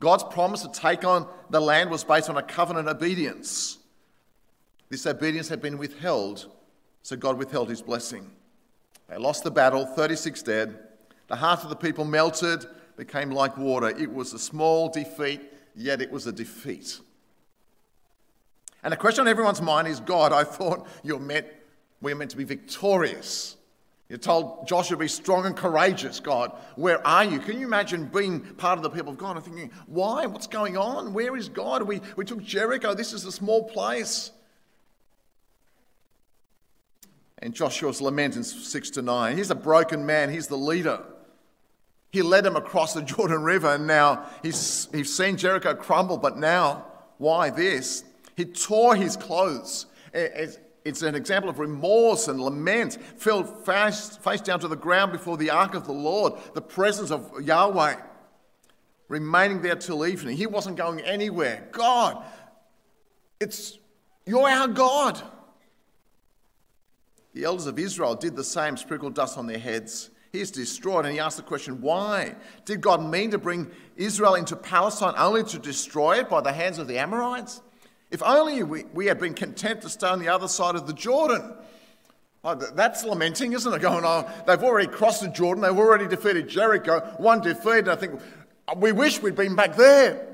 God's 0.01 0.23
promise 0.23 0.63
to 0.63 0.71
take 0.71 1.05
on 1.05 1.27
the 1.51 1.61
land 1.61 1.91
was 1.91 2.05
based 2.05 2.31
on 2.31 2.37
a 2.37 2.43
covenant 2.43 2.89
obedience. 2.89 3.79
This 4.91 5.07
obedience 5.07 5.49
had 5.49 5.61
been 5.61 5.77
withheld, 5.77 6.47
so 7.03 7.17
God 7.17 7.37
withheld 7.37 7.69
his 7.69 7.83
blessing. 7.83 8.31
They 9.09 9.17
lost 9.17 9.45
the 9.45 9.51
battle, 9.51 9.87
36 9.87 10.43
dead. 10.43 10.79
The 11.29 11.37
heart 11.37 11.63
of 11.65 11.71
the 11.71 11.77
people 11.77 12.05
melted, 12.05 12.67
became 12.97 13.31
like 13.31 13.57
water. 13.57 13.89
It 13.89 14.13
was 14.13 14.33
a 14.33 14.39
small 14.39 14.89
defeat, 14.89 15.41
yet 15.75 16.03
it 16.03 16.11
was 16.11 16.27
a 16.27 16.33
defeat. 16.33 17.01
And 18.83 18.93
the 18.93 18.97
question 18.97 19.23
on 19.23 19.29
everyone's 19.29 19.63
mind 19.63 19.89
is 19.89 20.01
God, 20.01 20.33
I 20.33 20.45
thought 20.45 20.87
you're 21.03 21.19
meant 21.19 21.47
we're 22.01 22.15
meant 22.15 22.31
to 22.31 22.37
be 22.37 22.45
victorious. 22.45 23.57
You're 24.09 24.19
told 24.19 24.67
Joshua, 24.67 24.97
to 24.97 25.01
be 25.01 25.09
strong 25.09 25.45
and 25.45 25.55
courageous, 25.55 26.19
God. 26.19 26.53
Where 26.77 27.05
are 27.07 27.25
you? 27.25 27.41
Can 27.41 27.59
you 27.61 27.67
imagine 27.67 28.07
being 28.07 28.41
part 28.41 28.79
of 28.79 28.83
the 28.83 28.89
people 28.89 29.13
of 29.13 29.19
God 29.19 29.37
and 29.37 29.45
thinking, 29.45 29.71
why? 29.87 30.25
What's 30.25 30.47
going 30.47 30.79
on? 30.79 31.13
Where 31.13 31.37
is 31.37 31.49
God? 31.49 31.83
We, 31.83 32.01
we 32.17 32.25
took 32.25 32.43
Jericho. 32.43 32.95
This 32.95 33.13
is 33.13 33.27
a 33.27 33.33
small 33.33 33.65
place. 33.65 34.31
And 37.41 37.55
Joshua's 37.55 38.01
lament 38.01 38.37
in 38.37 38.45
6 38.45 38.91
to 38.91 39.03
9. 39.03 39.37
He's 39.37 39.51
a 39.51 39.55
broken 39.55 40.05
man, 40.05 40.31
he's 40.31 40.49
the 40.49 40.57
leader. 40.57 41.03
He 42.11 42.23
led 42.23 42.45
them 42.45 42.57
across 42.57 42.95
the 42.95 43.03
Jordan 43.15 43.43
River, 43.43 43.75
and 43.75 43.87
now 43.87 44.27
he's, 44.43 44.89
he's 44.93 45.15
seen 45.15 45.37
Jericho 45.37 45.75
crumble, 45.75 46.19
but 46.19 46.37
now, 46.37 46.87
why 47.19 47.51
this? 47.51 48.05
He 48.37 48.45
tore 48.45 48.97
his 48.97 49.17
clothes. 49.17 49.87
It's 50.13 51.03
an 51.03 51.15
example 51.15 51.51
of 51.51 51.59
remorse 51.59 52.29
and 52.29 52.41
lament, 52.41 52.99
fell 53.17 53.45
face, 53.45 54.17
face 54.17 54.41
down 54.41 54.61
to 54.61 54.69
the 54.69 54.77
ground 54.77 55.13
before 55.13 55.37
the 55.37 55.51
ark 55.51 55.75
of 55.75 55.87
the 55.87 55.93
Lord, 55.93 56.35
the 56.55 56.63
presence 56.63 57.11
of 57.11 57.31
Yahweh, 57.43 57.97
remaining 59.09 59.61
there 59.61 59.77
till 59.77 60.07
evening. 60.07 60.37
He 60.37 60.47
wasn't 60.47 60.77
going 60.77 61.01
anywhere. 61.01 61.69
God, 61.73 62.25
it's 63.41 63.79
you're 64.25 64.49
our 64.49 64.69
God. 64.69 65.21
The 67.35 67.45
elders 67.45 67.67
of 67.67 67.79
Israel 67.79 68.15
did 68.15 68.37
the 68.37 68.45
same, 68.45 68.77
sprinkled 68.77 69.15
dust 69.15 69.39
on 69.39 69.47
their 69.47 69.59
heads. 69.59 70.11
He 70.33 70.41
is 70.41 70.51
distraught, 70.51 71.05
and 71.05 71.15
he 71.15 71.21
asked 71.21 71.37
the 71.37 71.43
question, 71.43 71.81
why? 71.81 72.35
Did 72.65 72.81
God 72.81 73.03
mean 73.03 73.31
to 73.31 73.39
bring 73.39 73.71
Israel 73.97 74.35
into 74.35 74.57
Palestine 74.57 75.15
only 75.17 75.43
to 75.45 75.59
destroy 75.59 76.19
it 76.19 76.29
by 76.29 76.41
the 76.41 76.53
hands 76.53 76.79
of 76.79 76.87
the 76.87 76.99
Amorites? 76.99 77.63
If 78.11 78.23
only 78.23 78.63
we, 78.63 78.85
we 78.93 79.07
had 79.07 79.19
been 79.19 79.35
content 79.35 79.83
to 79.83 79.89
stay 79.89 80.07
on 80.07 80.19
the 80.19 80.29
other 80.29 80.49
side 80.49 80.75
of 80.75 80.87
the 80.87 80.93
Jordan. 80.93 81.55
Oh, 82.45 82.55
that's 82.55 83.05
lamenting, 83.05 83.53
isn't 83.53 83.73
it? 83.73 83.81
Going, 83.81 84.05
oh, 84.05 84.31
they've 84.47 84.63
already 84.63 84.89
crossed 84.89 85.23
the 85.23 85.29
Jordan, 85.29 85.63
they've 85.63 85.77
already 85.77 86.07
defeated 86.07 86.49
Jericho, 86.49 87.01
one 87.19 87.41
defeated. 87.41 87.89
I 87.89 87.97
think 87.97 88.21
we 88.77 88.93
wish 88.93 89.21
we'd 89.21 89.35
been 89.35 89.57
back 89.57 89.77
there. 89.77 90.27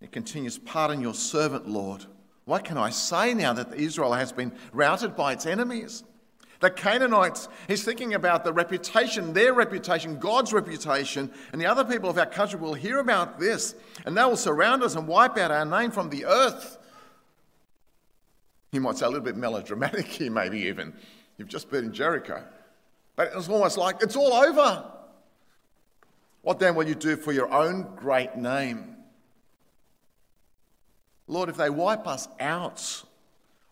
It 0.00 0.05
continues, 0.16 0.56
Pardon 0.56 1.02
your 1.02 1.12
servant, 1.12 1.68
Lord. 1.68 2.06
What 2.46 2.64
can 2.64 2.78
I 2.78 2.88
say 2.88 3.34
now 3.34 3.52
that 3.52 3.74
Israel 3.74 4.14
has 4.14 4.32
been 4.32 4.50
routed 4.72 5.14
by 5.14 5.34
its 5.34 5.44
enemies? 5.44 6.04
The 6.60 6.70
Canaanites, 6.70 7.50
he's 7.68 7.84
thinking 7.84 8.14
about 8.14 8.42
the 8.42 8.50
reputation, 8.50 9.34
their 9.34 9.52
reputation, 9.52 10.18
God's 10.18 10.54
reputation, 10.54 11.30
and 11.52 11.60
the 11.60 11.66
other 11.66 11.84
people 11.84 12.08
of 12.08 12.16
our 12.16 12.24
country 12.24 12.58
will 12.58 12.72
hear 12.72 12.98
about 13.00 13.38
this, 13.38 13.74
and 14.06 14.16
they 14.16 14.24
will 14.24 14.38
surround 14.38 14.82
us 14.82 14.96
and 14.96 15.06
wipe 15.06 15.36
out 15.36 15.50
our 15.50 15.66
name 15.66 15.90
from 15.90 16.08
the 16.08 16.24
earth. 16.24 16.78
You 18.72 18.80
might 18.80 18.96
say 18.96 19.04
a 19.04 19.10
little 19.10 19.22
bit 19.22 19.36
melodramatic 19.36 20.06
here, 20.06 20.30
maybe 20.30 20.60
even. 20.60 20.94
You've 21.36 21.48
just 21.48 21.70
been 21.70 21.84
in 21.84 21.92
Jericho. 21.92 22.42
But 23.16 23.32
it's 23.34 23.50
almost 23.50 23.76
like 23.76 23.96
it's 24.00 24.16
all 24.16 24.32
over. 24.32 24.82
What 26.40 26.58
then 26.58 26.74
will 26.74 26.88
you 26.88 26.94
do 26.94 27.16
for 27.16 27.32
your 27.32 27.52
own 27.52 27.94
great 27.96 28.34
name? 28.36 28.95
Lord, 31.28 31.48
if 31.48 31.56
they 31.56 31.70
wipe 31.70 32.06
us 32.06 32.28
out, 32.38 33.02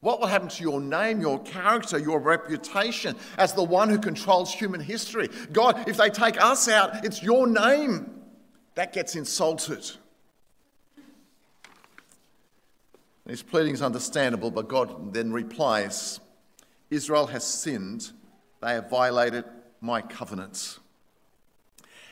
what 0.00 0.20
will 0.20 0.26
happen 0.26 0.48
to 0.48 0.62
your 0.62 0.80
name, 0.80 1.20
your 1.20 1.40
character, 1.42 1.98
your 1.98 2.18
reputation 2.18 3.16
as 3.38 3.54
the 3.54 3.64
one 3.64 3.88
who 3.88 3.98
controls 3.98 4.52
human 4.52 4.80
history? 4.80 5.28
God, 5.52 5.88
if 5.88 5.96
they 5.96 6.10
take 6.10 6.42
us 6.42 6.68
out, 6.68 7.04
it's 7.04 7.22
your 7.22 7.46
name 7.46 8.22
that 8.74 8.92
gets 8.92 9.16
insulted. 9.16 9.90
His 13.26 13.42
pleading 13.42 13.72
is 13.72 13.80
understandable, 13.80 14.50
but 14.50 14.68
God 14.68 15.14
then 15.14 15.32
replies 15.32 16.20
Israel 16.90 17.26
has 17.28 17.44
sinned, 17.44 18.12
they 18.60 18.74
have 18.74 18.90
violated 18.90 19.44
my 19.80 20.02
covenants. 20.02 20.80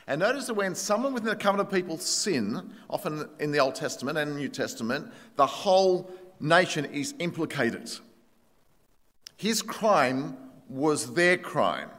And 0.07 0.19
notice 0.19 0.47
that 0.47 0.55
when 0.55 0.75
someone 0.75 1.13
within 1.13 1.29
the 1.29 1.35
covenant 1.35 1.69
of 1.69 1.73
people 1.73 1.97
sin, 1.97 2.71
often 2.89 3.29
in 3.39 3.51
the 3.51 3.59
Old 3.59 3.75
Testament 3.75 4.17
and 4.17 4.35
New 4.35 4.49
Testament, 4.49 5.11
the 5.37 5.45
whole 5.45 6.11
nation 6.39 6.85
is 6.85 7.13
implicated. 7.19 7.89
His 9.37 9.61
crime 9.61 10.37
was 10.67 11.13
their 11.13 11.37
crime. 11.37 11.89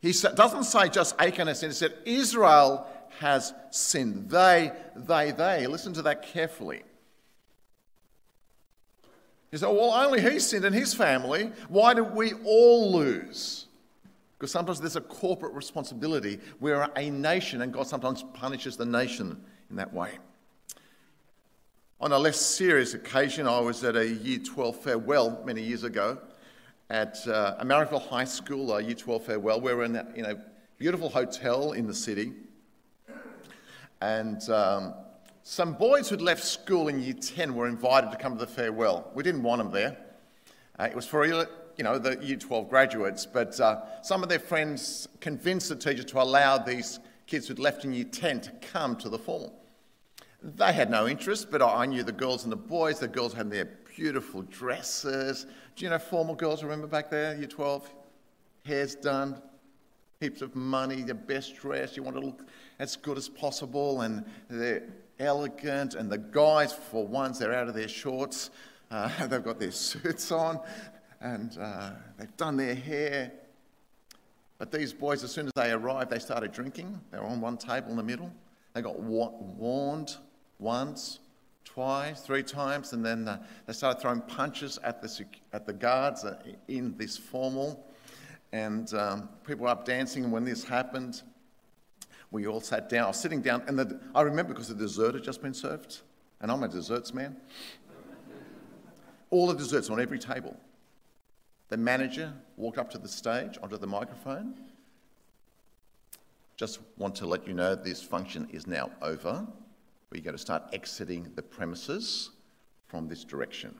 He 0.00 0.12
doesn't 0.12 0.64
say 0.64 0.88
just 0.88 1.14
Achan 1.18 1.48
has 1.48 1.60
sinned, 1.60 1.72
he 1.72 1.76
said 1.76 1.94
Israel 2.04 2.86
has 3.20 3.52
sinned. 3.70 4.30
They, 4.30 4.72
they, 4.94 5.32
they. 5.32 5.66
Listen 5.66 5.92
to 5.94 6.02
that 6.02 6.22
carefully. 6.22 6.82
He 9.50 9.56
said, 9.56 9.68
well, 9.68 9.92
only 9.92 10.20
he 10.20 10.38
sinned 10.38 10.64
and 10.64 10.74
his 10.74 10.92
family. 10.92 11.52
Why 11.68 11.94
did 11.94 12.14
we 12.14 12.34
all 12.44 12.92
lose? 12.92 13.66
Because 14.38 14.52
sometimes 14.52 14.80
there's 14.80 14.94
a 14.94 15.00
corporate 15.00 15.52
responsibility. 15.52 16.38
We're 16.60 16.88
a 16.94 17.10
nation, 17.10 17.62
and 17.62 17.72
God 17.72 17.88
sometimes 17.88 18.24
punishes 18.34 18.76
the 18.76 18.86
nation 18.86 19.42
in 19.68 19.76
that 19.76 19.92
way. 19.92 20.12
On 22.00 22.12
a 22.12 22.18
less 22.18 22.40
serious 22.40 22.94
occasion, 22.94 23.48
I 23.48 23.58
was 23.58 23.82
at 23.82 23.96
a 23.96 24.06
Year 24.06 24.38
12 24.38 24.76
farewell 24.76 25.42
many 25.44 25.60
years 25.60 25.82
ago 25.82 26.18
at 26.88 27.18
uh, 27.26 27.56
Americaville 27.60 28.08
High 28.08 28.24
School, 28.24 28.72
a 28.76 28.80
Year 28.80 28.94
12 28.94 29.24
farewell. 29.24 29.60
We 29.60 29.74
were 29.74 29.82
in 29.82 29.96
a, 29.96 30.06
in 30.14 30.24
a 30.24 30.36
beautiful 30.78 31.08
hotel 31.08 31.72
in 31.72 31.88
the 31.88 31.94
city, 31.94 32.32
and 34.00 34.48
um, 34.48 34.94
some 35.42 35.72
boys 35.72 36.08
who'd 36.08 36.20
left 36.20 36.44
school 36.44 36.86
in 36.86 37.00
Year 37.00 37.14
10 37.14 37.56
were 37.56 37.66
invited 37.66 38.12
to 38.12 38.16
come 38.16 38.34
to 38.34 38.38
the 38.38 38.50
farewell. 38.50 39.10
We 39.16 39.24
didn't 39.24 39.42
want 39.42 39.60
them 39.60 39.72
there. 39.72 39.96
Uh, 40.78 40.84
it 40.84 40.94
was 40.94 41.06
for 41.06 41.24
you 41.78 41.84
know, 41.84 41.96
the 41.96 42.18
Year 42.20 42.36
12 42.36 42.68
graduates, 42.68 43.24
but 43.24 43.58
uh, 43.60 43.82
some 44.02 44.24
of 44.24 44.28
their 44.28 44.40
friends 44.40 45.08
convinced 45.20 45.68
the 45.68 45.76
teacher 45.76 46.02
to 46.02 46.20
allow 46.20 46.58
these 46.58 46.98
kids 47.28 47.46
who'd 47.46 47.60
left 47.60 47.84
in 47.84 47.92
Year 47.92 48.04
10 48.04 48.40
to 48.42 48.50
come 48.72 48.96
to 48.96 49.08
the 49.08 49.18
formal. 49.18 49.54
They 50.42 50.72
had 50.72 50.90
no 50.90 51.06
interest, 51.06 51.52
but 51.52 51.62
I 51.62 51.86
knew 51.86 52.02
the 52.02 52.12
girls 52.12 52.42
and 52.42 52.50
the 52.50 52.56
boys. 52.56 52.98
The 52.98 53.06
girls 53.06 53.32
had 53.32 53.48
their 53.50 53.66
beautiful 53.96 54.42
dresses. 54.42 55.46
Do 55.76 55.84
you 55.84 55.90
know 55.90 55.98
formal 55.98 56.34
girls, 56.34 56.64
remember 56.64 56.88
back 56.88 57.10
there, 57.10 57.36
Year 57.36 57.46
12? 57.46 57.88
Hair's 58.64 58.96
done, 58.96 59.40
heaps 60.20 60.42
of 60.42 60.56
money, 60.56 61.02
the 61.02 61.14
best 61.14 61.56
dress. 61.56 61.96
You 61.96 62.02
want 62.02 62.16
to 62.16 62.22
look 62.22 62.42
as 62.80 62.96
good 62.96 63.16
as 63.16 63.28
possible, 63.28 64.00
and 64.00 64.24
they're 64.50 64.82
elegant. 65.20 65.94
And 65.94 66.10
the 66.10 66.18
guys, 66.18 66.72
for 66.72 67.06
once, 67.06 67.38
they're 67.38 67.54
out 67.54 67.68
of 67.68 67.74
their 67.74 67.88
shorts. 67.88 68.50
Uh, 68.90 69.26
they've 69.26 69.44
got 69.44 69.60
their 69.60 69.70
suits 69.70 70.32
on 70.32 70.60
and 71.20 71.56
uh, 71.58 71.90
they've 72.18 72.36
done 72.36 72.56
their 72.56 72.74
hair. 72.74 73.32
But 74.58 74.72
these 74.72 74.92
boys, 74.92 75.22
as 75.22 75.30
soon 75.30 75.46
as 75.46 75.52
they 75.54 75.70
arrived, 75.70 76.10
they 76.10 76.18
started 76.18 76.52
drinking. 76.52 77.00
They 77.10 77.18
were 77.18 77.24
on 77.24 77.40
one 77.40 77.56
table 77.56 77.90
in 77.90 77.96
the 77.96 78.02
middle. 78.02 78.32
They 78.74 78.82
got 78.82 78.98
warned 79.00 80.16
once, 80.58 81.20
twice, 81.64 82.20
three 82.20 82.42
times, 82.42 82.92
and 82.92 83.04
then 83.04 83.28
uh, 83.28 83.42
they 83.66 83.72
started 83.72 84.00
throwing 84.00 84.20
punches 84.22 84.78
at 84.82 85.00
the, 85.00 85.24
at 85.52 85.66
the 85.66 85.72
guards 85.72 86.24
uh, 86.24 86.36
in 86.66 86.96
this 86.96 87.16
formal. 87.16 87.84
And 88.52 88.92
um, 88.94 89.28
people 89.46 89.64
were 89.64 89.70
up 89.70 89.84
dancing, 89.84 90.24
and 90.24 90.32
when 90.32 90.44
this 90.44 90.64
happened, 90.64 91.22
we 92.30 92.46
all 92.46 92.60
sat 92.60 92.88
down. 92.88 93.04
I 93.04 93.08
was 93.08 93.20
sitting 93.20 93.42
down, 93.42 93.62
and 93.68 93.78
the, 93.78 94.00
I 94.14 94.22
remember 94.22 94.54
because 94.54 94.68
the 94.68 94.74
dessert 94.74 95.14
had 95.14 95.22
just 95.22 95.40
been 95.40 95.54
served, 95.54 96.00
and 96.40 96.50
I'm 96.50 96.62
a 96.62 96.68
desserts 96.68 97.14
man. 97.14 97.36
all 99.30 99.46
the 99.46 99.54
desserts 99.54 99.90
on 99.90 100.00
every 100.00 100.18
table. 100.18 100.56
The 101.68 101.76
manager 101.76 102.32
walked 102.56 102.78
up 102.78 102.90
to 102.90 102.98
the 102.98 103.08
stage 103.08 103.58
onto 103.62 103.76
the 103.76 103.86
microphone. 103.86 104.54
Just 106.56 106.80
want 106.96 107.14
to 107.16 107.26
let 107.26 107.46
you 107.46 107.54
know 107.54 107.74
this 107.74 108.02
function 108.02 108.48
is 108.50 108.66
now 108.66 108.90
over. 109.02 109.46
We're 110.10 110.22
going 110.22 110.36
to 110.36 110.42
start 110.42 110.62
exiting 110.72 111.30
the 111.34 111.42
premises 111.42 112.30
from 112.86 113.06
this 113.06 113.22
direction. 113.22 113.74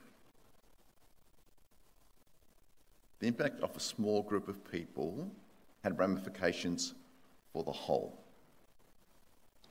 The 3.20 3.26
impact 3.26 3.60
of 3.62 3.74
a 3.76 3.80
small 3.80 4.22
group 4.22 4.48
of 4.48 4.70
people 4.70 5.30
had 5.82 5.98
ramifications 5.98 6.94
for 7.52 7.64
the 7.64 7.72
whole. 7.72 8.22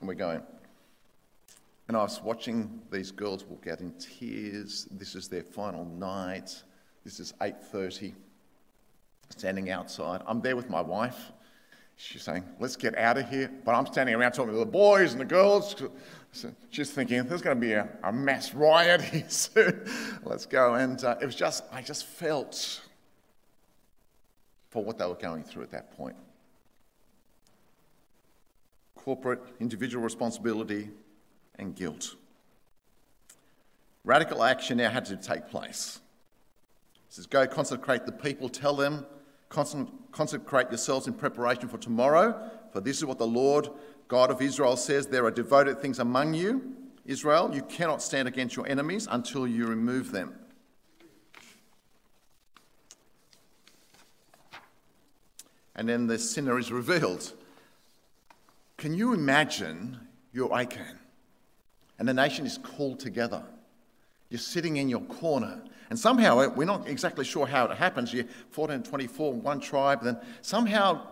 And 0.00 0.08
we're 0.08 0.14
going, 0.14 0.42
and 1.86 1.96
I 1.96 2.02
was 2.02 2.20
watching 2.22 2.82
these 2.90 3.10
girls 3.10 3.44
walk 3.44 3.68
out 3.68 3.80
in 3.80 3.92
tears. 3.92 4.86
This 4.90 5.14
is 5.14 5.28
their 5.28 5.42
final 5.42 5.84
night. 5.84 6.62
This 7.08 7.20
is 7.20 7.32
8:30. 7.40 8.12
Standing 9.30 9.70
outside. 9.70 10.20
I'm 10.26 10.42
there 10.42 10.54
with 10.54 10.68
my 10.68 10.82
wife. 10.82 11.32
She's 11.96 12.22
saying, 12.22 12.44
"Let's 12.60 12.76
get 12.76 12.98
out 12.98 13.16
of 13.16 13.30
here." 13.30 13.50
But 13.64 13.74
I'm 13.74 13.86
standing 13.86 14.14
around 14.14 14.32
talking 14.32 14.52
to 14.52 14.58
the 14.58 14.66
boys 14.66 15.12
and 15.12 15.20
the 15.22 15.24
girls. 15.24 15.74
She's 16.68 16.90
thinking, 16.90 17.24
"There's 17.24 17.40
going 17.40 17.56
to 17.56 17.60
be 17.60 17.72
a, 17.72 17.88
a 18.02 18.12
mass 18.12 18.52
riot 18.52 19.00
here 19.00 19.24
soon. 19.30 19.90
Let's 20.22 20.44
go." 20.44 20.74
And 20.74 21.02
uh, 21.02 21.16
it 21.18 21.24
was 21.24 21.34
just, 21.34 21.64
I 21.72 21.80
just 21.80 22.04
felt 22.04 22.82
for 24.68 24.84
what 24.84 24.98
they 24.98 25.06
were 25.06 25.14
going 25.14 25.44
through 25.44 25.62
at 25.62 25.70
that 25.70 25.96
point. 25.96 26.16
Corporate, 28.96 29.40
individual 29.60 30.04
responsibility, 30.04 30.90
and 31.54 31.74
guilt. 31.74 32.16
Radical 34.04 34.42
action 34.42 34.76
now 34.76 34.90
had 34.90 35.06
to 35.06 35.16
take 35.16 35.48
place. 35.48 36.00
He 37.08 37.14
says, 37.14 37.26
Go 37.26 37.46
consecrate 37.46 38.06
the 38.06 38.12
people, 38.12 38.48
tell 38.48 38.76
them, 38.76 39.06
consecrate 39.48 40.68
yourselves 40.68 41.06
in 41.06 41.14
preparation 41.14 41.68
for 41.68 41.78
tomorrow, 41.78 42.50
for 42.72 42.80
this 42.80 42.98
is 42.98 43.04
what 43.04 43.18
the 43.18 43.26
Lord 43.26 43.68
God 44.08 44.30
of 44.30 44.40
Israel 44.40 44.76
says 44.76 45.06
there 45.06 45.24
are 45.24 45.30
devoted 45.30 45.80
things 45.80 45.98
among 45.98 46.34
you. 46.34 46.74
Israel, 47.04 47.50
you 47.54 47.62
cannot 47.62 48.02
stand 48.02 48.28
against 48.28 48.56
your 48.56 48.66
enemies 48.66 49.08
until 49.10 49.46
you 49.46 49.66
remove 49.66 50.12
them. 50.12 50.34
And 55.74 55.88
then 55.88 56.06
the 56.06 56.18
sinner 56.18 56.58
is 56.58 56.72
revealed. 56.72 57.32
Can 58.76 58.94
you 58.94 59.14
imagine 59.14 59.98
your 60.32 60.58
Achan? 60.58 60.98
And 61.98 62.08
the 62.08 62.14
nation 62.14 62.44
is 62.46 62.58
called 62.58 63.00
together. 63.00 63.44
You're 64.28 64.38
sitting 64.38 64.76
in 64.76 64.88
your 64.88 65.00
corner. 65.02 65.62
And 65.90 65.98
somehow, 65.98 66.40
eh, 66.40 66.46
we're 66.46 66.64
not 66.64 66.88
exactly 66.88 67.24
sure 67.24 67.46
how 67.46 67.64
it 67.66 67.76
happens. 67.76 68.12
You're 68.12 68.24
1424, 68.54 69.32
one 69.34 69.60
tribe, 69.60 70.02
then 70.02 70.18
somehow 70.42 71.06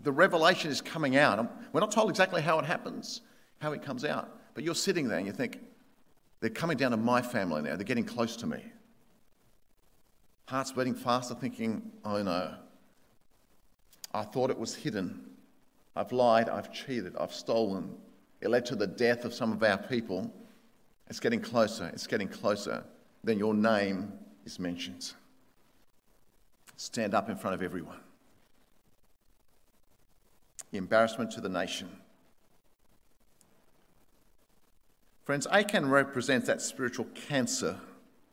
the 0.00 0.12
revelation 0.12 0.70
is 0.70 0.80
coming 0.80 1.16
out. 1.16 1.50
We're 1.72 1.80
not 1.80 1.92
told 1.92 2.10
exactly 2.10 2.42
how 2.42 2.58
it 2.58 2.64
happens, 2.64 3.22
how 3.58 3.72
it 3.72 3.82
comes 3.82 4.04
out. 4.04 4.30
But 4.54 4.64
you're 4.64 4.74
sitting 4.74 5.08
there 5.08 5.18
and 5.18 5.26
you 5.26 5.32
think, 5.32 5.60
they're 6.40 6.50
coming 6.50 6.76
down 6.76 6.90
to 6.90 6.98
my 6.98 7.22
family 7.22 7.62
now. 7.62 7.76
They're 7.76 7.84
getting 7.84 8.04
close 8.04 8.36
to 8.36 8.46
me. 8.46 8.62
Hearts 10.46 10.72
beating 10.72 10.94
faster, 10.94 11.34
thinking, 11.34 11.90
oh 12.04 12.22
no. 12.22 12.54
I 14.12 14.22
thought 14.24 14.50
it 14.50 14.58
was 14.58 14.74
hidden. 14.74 15.30
I've 15.96 16.12
lied, 16.12 16.48
I've 16.48 16.72
cheated, 16.72 17.16
I've 17.18 17.32
stolen. 17.32 17.94
It 18.40 18.48
led 18.48 18.66
to 18.66 18.76
the 18.76 18.86
death 18.86 19.24
of 19.24 19.32
some 19.32 19.52
of 19.52 19.62
our 19.62 19.78
people. 19.78 20.30
It's 21.08 21.18
getting 21.18 21.40
closer, 21.40 21.90
it's 21.94 22.06
getting 22.06 22.28
closer. 22.28 22.84
Then 23.24 23.38
your 23.38 23.54
name 23.54 24.12
is 24.44 24.58
mentioned. 24.58 25.12
Stand 26.76 27.14
up 27.14 27.28
in 27.28 27.36
front 27.36 27.54
of 27.54 27.62
everyone. 27.62 27.98
Embarrassment 30.72 31.30
to 31.32 31.40
the 31.40 31.48
nation. 31.48 31.88
Friends, 35.24 35.46
Achan 35.50 35.88
represents 35.88 36.46
that 36.48 36.60
spiritual 36.60 37.06
cancer 37.14 37.78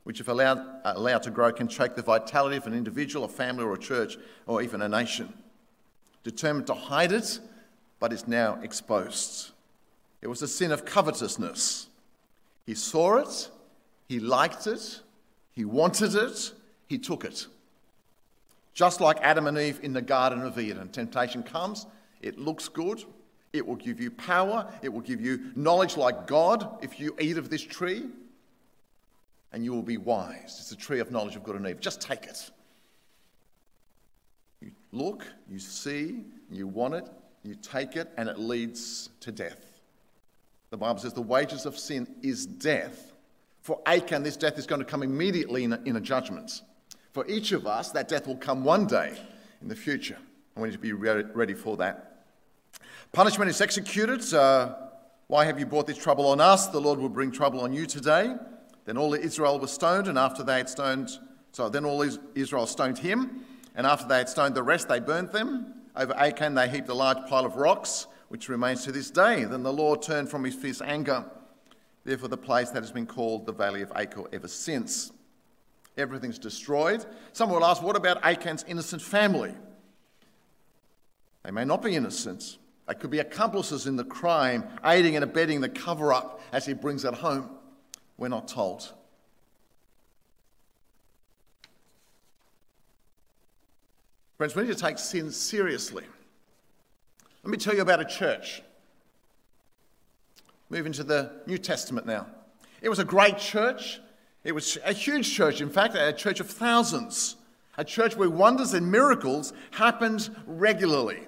which, 0.04 0.20
if 0.20 0.28
allowed, 0.28 0.60
allowed 0.84 1.24
to 1.24 1.30
grow, 1.30 1.52
can 1.54 1.68
choke 1.68 1.96
the 1.96 2.02
vitality 2.02 2.58
of 2.58 2.66
an 2.66 2.74
individual, 2.74 3.26
a 3.26 3.30
family, 3.30 3.64
or 3.64 3.74
a 3.74 3.80
church, 3.80 4.18
or 4.48 4.62
even 4.62 4.82
a 4.82 4.90
nation. 4.90 5.32
Determined 6.24 6.68
to 6.68 6.74
hide 6.74 7.12
it, 7.12 7.40
but 8.00 8.12
is 8.12 8.28
now 8.28 8.60
exposed. 8.64 9.52
It 10.22 10.28
was 10.28 10.42
a 10.42 10.48
sin 10.48 10.72
of 10.72 10.86
covetousness. 10.86 11.88
He 12.66 12.74
saw 12.74 13.18
it, 13.18 13.50
he 14.12 14.20
liked 14.20 14.68
it, 14.68 15.00
he 15.54 15.64
wanted 15.64 16.16
it, 16.16 16.52
he 16.86 16.98
took 16.98 17.24
it. 17.24 17.48
Just 18.74 19.00
like 19.00 19.18
Adam 19.22 19.48
and 19.48 19.58
Eve 19.58 19.80
in 19.84 19.94
the 19.94 20.02
Garden 20.02 20.42
of 20.42 20.60
Eden, 20.60 20.90
temptation 20.90 21.44
comes, 21.44 21.86
it 22.22 22.38
looks 22.38 22.68
good, 22.68 23.06
it 23.54 23.66
will 23.66 23.78
give 23.78 24.02
you 24.02 24.12
power, 24.12 24.70
it 24.82 24.90
will 24.90 25.00
give 25.00 25.22
you 25.22 25.54
knowledge 25.56 25.96
like 25.96 26.28
God 26.28 26.84
if 26.84 27.00
you 27.00 27.16
eat 27.22 27.38
of 27.38 27.50
this 27.50 27.62
tree, 27.62 28.04
and 29.54 29.64
you 29.64 29.72
will 29.72 29.82
be 29.82 29.96
wise. 29.96 30.58
It's 30.60 30.74
a 30.74 30.76
tree 30.76 31.00
of 31.00 31.10
knowledge 31.10 31.38
of 31.38 31.46
good 31.46 31.56
and 31.56 31.66
evil. 31.66 31.80
Just 31.80 32.02
take 32.02 32.26
it. 32.26 32.52
You 34.60 34.72
look, 34.92 35.26
you 35.50 35.58
see, 35.58 36.26
you 36.52 36.68
want 36.68 36.96
it, 36.96 37.08
you 37.44 37.56
take 37.56 37.96
it, 37.96 38.12
and 38.18 38.28
it 38.28 38.38
leads 38.38 39.10
to 39.22 39.32
death. 39.32 39.80
The 40.70 40.76
Bible 40.76 41.00
says 41.00 41.14
the 41.14 41.22
wages 41.22 41.66
of 41.66 41.80
sin 41.80 42.14
is 42.22 42.46
death. 42.46 43.11
For 43.62 43.80
Achan, 43.86 44.24
this 44.24 44.38
death 44.38 44.58
is 44.58 44.66
going 44.66 44.80
to 44.80 44.86
come 44.86 45.04
immediately 45.04 45.64
in 45.64 45.74
a, 45.74 45.82
in 45.86 45.96
a 45.96 46.02
judgment. 46.02 46.62
For 47.14 47.28
each 47.28 47.52
of 47.52 47.68
us, 47.68 47.92
that 47.92 48.08
death 48.08 48.28
will 48.28 48.38
come 48.38 48.64
one 48.64 48.88
day 48.88 49.14
in 49.62 49.68
the 49.68 49.76
future. 49.76 50.18
And 50.56 50.64
we 50.64 50.70
need 50.70 50.76
to 50.76 50.80
be 50.80 50.94
ready 50.94 51.54
for 51.54 51.78
that. 51.78 52.26
Punishment 53.12 53.50
is 53.50 53.62
executed. 53.62 54.34
Uh, 54.34 54.76
why 55.28 55.46
have 55.46 55.60
you 55.60 55.66
brought 55.66 55.88
this 55.88 55.98
trouble 55.98 56.28
on 56.28 56.42
us? 56.42 56.68
The 56.68 56.82
Lord 56.82 57.00
will 57.00 57.10
bring 57.10 57.32
trouble 57.32 57.62
on 57.62 57.72
you 57.72 57.86
today. 57.86 58.36
Then 58.86 58.98
all 58.98 59.14
Israel 59.14 59.60
was 59.60 59.72
stoned, 59.72 60.08
and 60.08 60.18
after 60.18 60.44
they 60.44 60.58
had 60.58 60.70
stoned, 60.70 61.10
so 61.52 61.70
then 61.70 61.86
all 61.86 62.02
Israel 62.36 62.66
stoned 62.66 62.98
him, 62.98 63.46
and 63.76 63.86
after 63.86 64.08
they 64.08 64.18
had 64.18 64.30
stoned 64.30 64.56
the 64.56 64.64
rest, 64.64 64.90
they 64.90 65.00
burnt 65.00 65.32
them. 65.32 65.74
Over 65.96 66.14
Achan, 66.14 66.56
they 66.56 66.68
heaped 66.68 66.90
a 66.90 66.94
large 66.94 67.30
pile 67.30 67.46
of 67.46 67.56
rocks 67.56 68.08
which 68.30 68.50
remains 68.50 68.84
to 68.86 68.92
this 68.92 69.12
day. 69.12 69.44
Then 69.44 69.62
the 69.62 69.74
Lord 69.74 70.02
turned 70.02 70.30
from 70.30 70.46
his 70.46 70.56
fierce 70.56 70.82
anger. 70.82 71.26
Therefore, 72.04 72.30
the 72.30 72.38
place 72.38 72.70
that 72.72 72.82
has 72.82 72.92
been 72.92 73.06
called 73.06 73.46
the 73.46 73.54
Valley 73.54 73.82
of 73.82 73.92
Achor 73.96 74.24
ever 74.34 74.48
since. 74.48 75.12
Everything's 75.98 76.40
destroyed. 76.40 77.06
Someone 77.34 77.62
will 77.62 77.68
ask, 77.68 77.82
what 77.84 77.96
about 77.96 78.24
Achan's 78.24 78.64
innocent 78.68 79.02
family? 79.02 79.54
They 81.44 81.52
may 81.52 81.66
not 81.66 81.82
be 81.82 81.96
innocent. 81.96 82.58
They 82.88 82.96
could 82.96 83.12
be 83.12 83.20
accomplices 83.20 83.88
in 83.88 83.96
the 83.96 84.04
crime, 84.04 84.64
aiding 84.84 85.16
and 85.16 85.24
abetting 85.24 85.62
the 85.62 85.70
cover 85.70 86.12
up 86.12 86.42
as 86.52 86.66
he 86.66 86.74
brings 86.74 87.06
it 87.06 87.14
home. 87.14 87.50
We're 88.18 88.30
not 88.30 88.48
told. 88.48 88.92
Friends, 94.38 94.56
we 94.56 94.64
need 94.64 94.70
to 94.70 94.76
take 94.76 94.98
sin 94.98 95.32
seriously. 95.32 96.04
Let 97.44 97.52
me 97.52 97.58
tell 97.58 97.76
you 97.76 97.82
about 97.82 98.00
a 98.00 98.06
church. 98.06 98.64
Moving 100.72 100.94
to 100.94 101.04
the 101.04 101.30
New 101.48 101.58
Testament 101.58 102.08
now. 102.08 102.28
It 102.82 102.88
was 102.88 103.00
a 103.00 103.04
great 103.04 103.38
church. 103.38 104.00
It 104.46 104.54
was 104.54 104.78
a 104.86 104.94
huge 104.94 105.30
church, 105.30 105.60
in 105.60 105.70
fact, 105.70 105.96
a 105.96 106.14
church 106.14 106.40
of 106.40 106.50
thousands. 106.50 107.36
A 107.78 107.84
church 107.84 108.16
where 108.16 108.30
wonders 108.30 108.74
and 108.74 108.90
miracles 108.90 109.52
happened 109.72 110.34
regularly. 110.48 111.28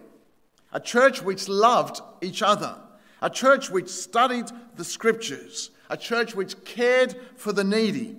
A 0.72 0.80
church 0.80 1.22
which 1.22 1.50
loved 1.50 2.00
each 2.22 2.42
other. 2.42 2.78
A 3.22 3.30
church 3.30 3.70
which 3.70 3.90
studied 3.90 4.46
the 4.78 4.86
scriptures. 4.86 5.72
A 5.90 5.98
church 5.98 6.34
which 6.34 6.64
cared 6.64 7.14
for 7.36 7.52
the 7.52 7.66
needy. 7.66 8.16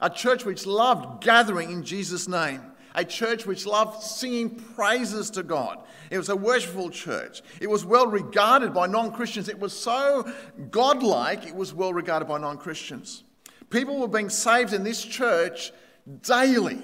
A 0.00 0.08
church 0.08 0.44
which 0.44 0.66
loved 0.66 1.20
gathering 1.20 1.72
in 1.72 1.82
Jesus' 1.82 2.28
name 2.28 2.69
a 2.94 3.04
church 3.04 3.46
which 3.46 3.66
loved 3.66 4.02
singing 4.02 4.50
praises 4.50 5.30
to 5.30 5.42
God. 5.42 5.78
It 6.10 6.18
was 6.18 6.28
a 6.28 6.36
worshipful 6.36 6.90
church. 6.90 7.42
It 7.60 7.70
was 7.70 7.84
well 7.84 8.06
regarded 8.06 8.74
by 8.74 8.86
non 8.86 9.12
Christians. 9.12 9.48
It 9.48 9.58
was 9.58 9.72
so 9.72 10.30
godlike, 10.70 11.46
it 11.46 11.54
was 11.54 11.72
well 11.72 11.92
regarded 11.92 12.26
by 12.26 12.38
non 12.38 12.58
Christians. 12.58 13.24
People 13.70 13.98
were 13.98 14.08
being 14.08 14.28
saved 14.28 14.72
in 14.72 14.82
this 14.82 15.04
church 15.04 15.72
daily. 16.22 16.80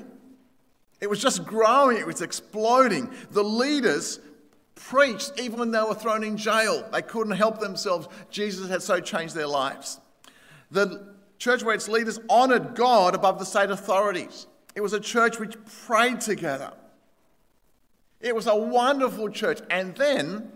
It 1.01 1.11
was 1.11 1.21
just 1.21 1.45
growing, 1.45 1.99
it 1.99 2.07
was 2.07 2.23
exploding. 2.23 3.12
The 3.33 3.45
leaders 3.45 4.21
preached 4.77 5.33
even 5.38 5.59
when 5.59 5.71
they 5.73 5.83
were 5.83 5.95
thrown 5.95 6.23
in 6.23 6.37
jail. 6.37 6.88
They 6.92 7.03
couldn't 7.03 7.37
help 7.37 7.59
themselves. 7.59 8.09
Jesus 8.31 8.69
had 8.69 8.83
so 8.83 9.01
changed 9.01 9.35
their 9.35 9.47
lives. 9.47 10.01
The 10.71 11.14
church 11.38 11.62
where 11.62 11.75
its 11.75 11.88
leaders 11.88 12.19
honoured 12.31 12.75
God 12.75 13.14
above 13.14 13.38
the 13.38 13.45
state 13.45 13.71
authorities. 13.71 14.47
It 14.77 14.83
was 14.83 14.93
a 14.93 15.01
church 15.01 15.41
which 15.41 15.57
prayed 15.87 16.21
together. 16.21 16.73
It 18.21 18.35
was 18.35 18.47
a 18.47 18.55
wonderful 18.55 19.31
church. 19.31 19.61
And 19.71 19.97
then 19.97 20.53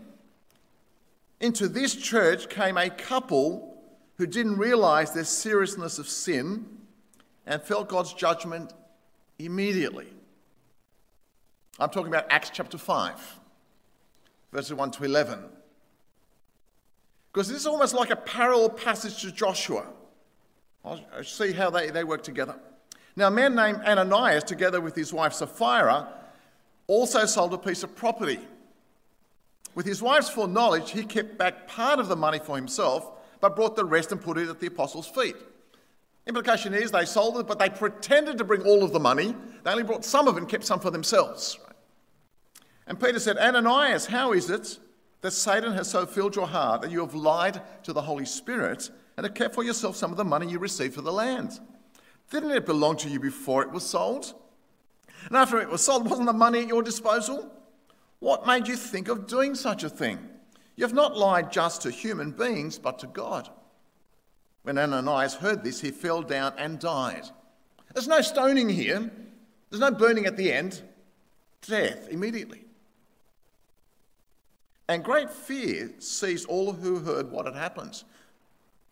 into 1.40 1.68
this 1.68 1.96
church 1.96 2.50
came 2.50 2.76
a 2.76 2.90
couple 2.90 3.82
who 4.18 4.26
didn't 4.26 4.58
realize 4.58 5.12
the 5.12 5.24
seriousness 5.24 5.98
of 5.98 6.06
sin 6.06 6.66
and 7.46 7.62
felt 7.62 7.88
God's 7.88 8.12
judgment 8.12 8.74
immediately. 9.38 10.08
I'm 11.78 11.88
talking 11.88 12.08
about 12.08 12.26
Acts 12.28 12.50
chapter 12.52 12.76
5, 12.76 13.40
verses 14.52 14.74
1 14.74 14.90
to 14.90 15.04
11. 15.04 15.44
Because 17.32 17.48
this 17.48 17.56
is 17.56 17.66
almost 17.66 17.94
like 17.94 18.10
a 18.10 18.16
parallel 18.16 18.68
passage 18.68 19.22
to 19.22 19.32
Joshua. 19.32 19.86
I'll 20.84 21.00
see 21.24 21.52
how 21.52 21.70
they, 21.70 21.88
they 21.88 22.04
work 22.04 22.22
together. 22.22 22.60
Now, 23.20 23.26
a 23.26 23.30
man 23.30 23.54
named 23.54 23.82
Ananias, 23.82 24.44
together 24.44 24.80
with 24.80 24.94
his 24.94 25.12
wife 25.12 25.34
Sapphira, 25.34 26.08
also 26.86 27.26
sold 27.26 27.52
a 27.52 27.58
piece 27.58 27.82
of 27.82 27.94
property. 27.94 28.38
With 29.74 29.84
his 29.84 30.00
wife's 30.00 30.30
full 30.30 30.46
knowledge, 30.46 30.92
he 30.92 31.04
kept 31.04 31.36
back 31.36 31.68
part 31.68 31.98
of 31.98 32.08
the 32.08 32.16
money 32.16 32.38
for 32.38 32.56
himself, 32.56 33.06
but 33.42 33.54
brought 33.54 33.76
the 33.76 33.84
rest 33.84 34.10
and 34.10 34.22
put 34.22 34.38
it 34.38 34.48
at 34.48 34.58
the 34.58 34.68
apostles' 34.68 35.06
feet. 35.06 35.36
Implication 36.26 36.72
is 36.72 36.92
they 36.92 37.04
sold 37.04 37.36
it, 37.36 37.46
but 37.46 37.58
they 37.58 37.68
pretended 37.68 38.38
to 38.38 38.44
bring 38.44 38.62
all 38.62 38.82
of 38.82 38.94
the 38.94 38.98
money. 38.98 39.36
They 39.64 39.70
only 39.70 39.82
brought 39.82 40.06
some 40.06 40.26
of 40.26 40.38
it 40.38 40.40
and 40.40 40.48
kept 40.48 40.64
some 40.64 40.80
for 40.80 40.90
themselves. 40.90 41.58
And 42.86 42.98
Peter 42.98 43.20
said, 43.20 43.36
Ananias, 43.36 44.06
how 44.06 44.32
is 44.32 44.48
it 44.48 44.78
that 45.20 45.32
Satan 45.32 45.74
has 45.74 45.90
so 45.90 46.06
filled 46.06 46.36
your 46.36 46.46
heart 46.46 46.80
that 46.80 46.90
you 46.90 47.00
have 47.00 47.14
lied 47.14 47.60
to 47.82 47.92
the 47.92 48.00
Holy 48.00 48.24
Spirit 48.24 48.90
and 49.18 49.26
have 49.26 49.34
kept 49.34 49.54
for 49.54 49.62
yourself 49.62 49.94
some 49.94 50.10
of 50.10 50.16
the 50.16 50.24
money 50.24 50.50
you 50.50 50.58
received 50.58 50.94
for 50.94 51.02
the 51.02 51.12
land? 51.12 51.60
Didn't 52.30 52.52
it 52.52 52.64
belong 52.64 52.96
to 52.98 53.08
you 53.08 53.20
before 53.20 53.62
it 53.62 53.70
was 53.70 53.84
sold? 53.84 54.34
And 55.26 55.36
after 55.36 55.60
it 55.60 55.68
was 55.68 55.84
sold, 55.84 56.08
wasn't 56.08 56.26
the 56.26 56.32
money 56.32 56.60
at 56.60 56.68
your 56.68 56.82
disposal? 56.82 57.52
What 58.20 58.46
made 58.46 58.68
you 58.68 58.76
think 58.76 59.08
of 59.08 59.26
doing 59.26 59.54
such 59.54 59.82
a 59.82 59.90
thing? 59.90 60.18
You 60.76 60.84
have 60.84 60.94
not 60.94 61.16
lied 61.16 61.52
just 61.52 61.82
to 61.82 61.90
human 61.90 62.30
beings, 62.30 62.78
but 62.78 62.98
to 63.00 63.06
God. 63.06 63.50
When 64.62 64.78
Ananias 64.78 65.34
heard 65.34 65.64
this, 65.64 65.80
he 65.80 65.90
fell 65.90 66.22
down 66.22 66.54
and 66.56 66.78
died. 66.78 67.24
There's 67.92 68.08
no 68.08 68.20
stoning 68.20 68.68
here, 68.68 69.10
there's 69.68 69.80
no 69.80 69.90
burning 69.90 70.26
at 70.26 70.36
the 70.36 70.52
end. 70.52 70.82
Death 71.62 72.08
immediately. 72.08 72.64
And 74.88 75.04
great 75.04 75.30
fear 75.30 75.90
seized 75.98 76.48
all 76.48 76.72
who 76.72 76.98
heard 76.98 77.30
what 77.30 77.46
had 77.46 77.54
happened. 77.54 78.02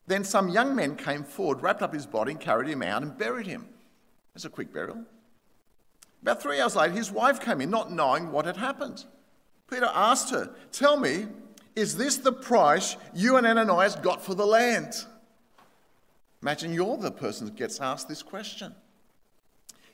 Then 0.08 0.24
some 0.24 0.48
young 0.48 0.74
men 0.74 0.96
came 0.96 1.22
forward, 1.22 1.62
wrapped 1.62 1.82
up 1.82 1.92
his 1.92 2.06
body, 2.06 2.32
and 2.32 2.40
carried 2.40 2.68
him 2.68 2.82
out 2.82 3.02
and 3.02 3.16
buried 3.16 3.46
him. 3.46 3.68
It's 4.34 4.46
a 4.46 4.50
quick 4.50 4.72
burial. 4.72 5.04
About 6.22 6.42
three 6.42 6.58
hours 6.60 6.74
later, 6.74 6.94
his 6.94 7.12
wife 7.12 7.40
came 7.40 7.60
in, 7.60 7.70
not 7.70 7.92
knowing 7.92 8.32
what 8.32 8.46
had 8.46 8.56
happened. 8.56 9.04
Peter 9.70 9.90
asked 9.92 10.30
her, 10.30 10.50
Tell 10.72 10.96
me, 10.98 11.26
is 11.76 11.98
this 11.98 12.16
the 12.16 12.32
price 12.32 12.96
you 13.14 13.36
and 13.36 13.46
Ananias 13.46 13.96
got 13.96 14.24
for 14.24 14.34
the 14.34 14.46
land? 14.46 14.94
Imagine 16.40 16.72
you're 16.72 16.96
the 16.96 17.10
person 17.10 17.44
that 17.46 17.56
gets 17.56 17.78
asked 17.78 18.08
this 18.08 18.22
question. 18.22 18.74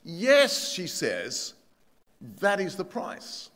Yes, 0.05 0.73
she 0.73 0.87
says, 0.87 1.55
that 2.39 2.61
is 2.61 2.77
the 2.77 2.85
price. 2.85 3.51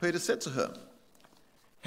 Peter 0.00 0.18
said 0.18 0.40
to 0.40 0.50
her, 0.50 0.74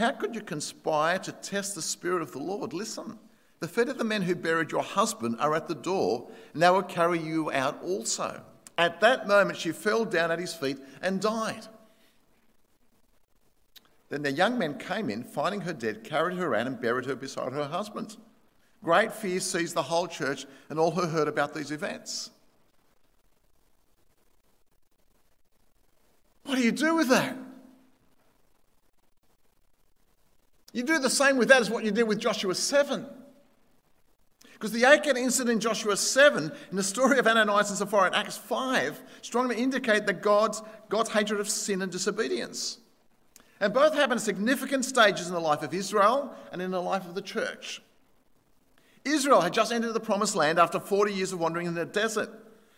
How 0.01 0.09
could 0.09 0.33
you 0.33 0.41
conspire 0.41 1.19
to 1.19 1.31
test 1.31 1.75
the 1.75 1.81
Spirit 1.83 2.23
of 2.23 2.31
the 2.31 2.39
Lord? 2.39 2.73
Listen, 2.73 3.19
the 3.59 3.67
feet 3.67 3.87
of 3.87 3.99
the 3.99 4.03
men 4.03 4.23
who 4.23 4.33
buried 4.33 4.71
your 4.71 4.81
husband 4.81 5.35
are 5.39 5.53
at 5.53 5.67
the 5.67 5.75
door, 5.75 6.27
and 6.53 6.63
they 6.63 6.71
will 6.71 6.81
carry 6.81 7.19
you 7.19 7.51
out 7.51 7.79
also. 7.83 8.41
At 8.79 8.99
that 9.01 9.27
moment, 9.27 9.59
she 9.59 9.71
fell 9.71 10.03
down 10.03 10.31
at 10.31 10.39
his 10.39 10.55
feet 10.55 10.79
and 11.03 11.21
died. 11.21 11.67
Then 14.09 14.23
the 14.23 14.31
young 14.31 14.57
men 14.57 14.79
came 14.79 15.07
in, 15.11 15.23
finding 15.23 15.61
her 15.61 15.73
dead, 15.73 16.03
carried 16.03 16.39
her 16.39 16.55
out, 16.55 16.65
and 16.65 16.81
buried 16.81 17.05
her 17.05 17.15
beside 17.15 17.53
her 17.53 17.65
husband. 17.65 18.17
Great 18.83 19.13
fear 19.13 19.39
seized 19.39 19.75
the 19.75 19.83
whole 19.83 20.07
church 20.07 20.47
and 20.71 20.79
all 20.79 20.89
who 20.89 21.05
heard 21.05 21.27
about 21.27 21.53
these 21.53 21.69
events. 21.69 22.31
What 26.45 26.55
do 26.55 26.63
you 26.63 26.71
do 26.71 26.95
with 26.95 27.09
that? 27.09 27.37
You 30.71 30.83
do 30.83 30.99
the 30.99 31.09
same 31.09 31.37
with 31.37 31.49
that 31.49 31.61
as 31.61 31.69
what 31.69 31.83
you 31.83 31.91
did 31.91 32.07
with 32.07 32.19
Joshua 32.19 32.55
7. 32.55 33.05
Because 34.53 34.71
the 34.71 34.85
Achan 34.85 35.17
incident 35.17 35.55
in 35.55 35.59
Joshua 35.59 35.97
7 35.97 36.51
and 36.69 36.79
the 36.79 36.83
story 36.83 37.17
of 37.17 37.27
Ananias 37.27 37.69
and 37.69 37.77
Sapphira 37.79 38.07
in 38.07 38.13
Acts 38.13 38.37
5 38.37 39.01
strongly 39.21 39.57
indicate 39.57 40.05
that 40.05 40.21
God's, 40.21 40.61
God's 40.87 41.09
hatred 41.09 41.39
of 41.39 41.49
sin 41.49 41.81
and 41.81 41.91
disobedience. 41.91 42.77
And 43.59 43.73
both 43.73 43.95
happen 43.95 44.17
at 44.17 44.21
significant 44.21 44.85
stages 44.85 45.27
in 45.27 45.33
the 45.33 45.39
life 45.39 45.63
of 45.63 45.73
Israel 45.73 46.33
and 46.51 46.61
in 46.61 46.71
the 46.71 46.81
life 46.81 47.05
of 47.05 47.15
the 47.15 47.21
church. 47.21 47.81
Israel 49.03 49.41
had 49.41 49.53
just 49.53 49.71
entered 49.71 49.93
the 49.93 49.99
promised 49.99 50.35
land 50.35 50.59
after 50.59 50.79
40 50.79 51.11
years 51.11 51.33
of 51.33 51.39
wandering 51.39 51.67
in 51.67 51.73
the 51.73 51.85
desert. 51.85 52.29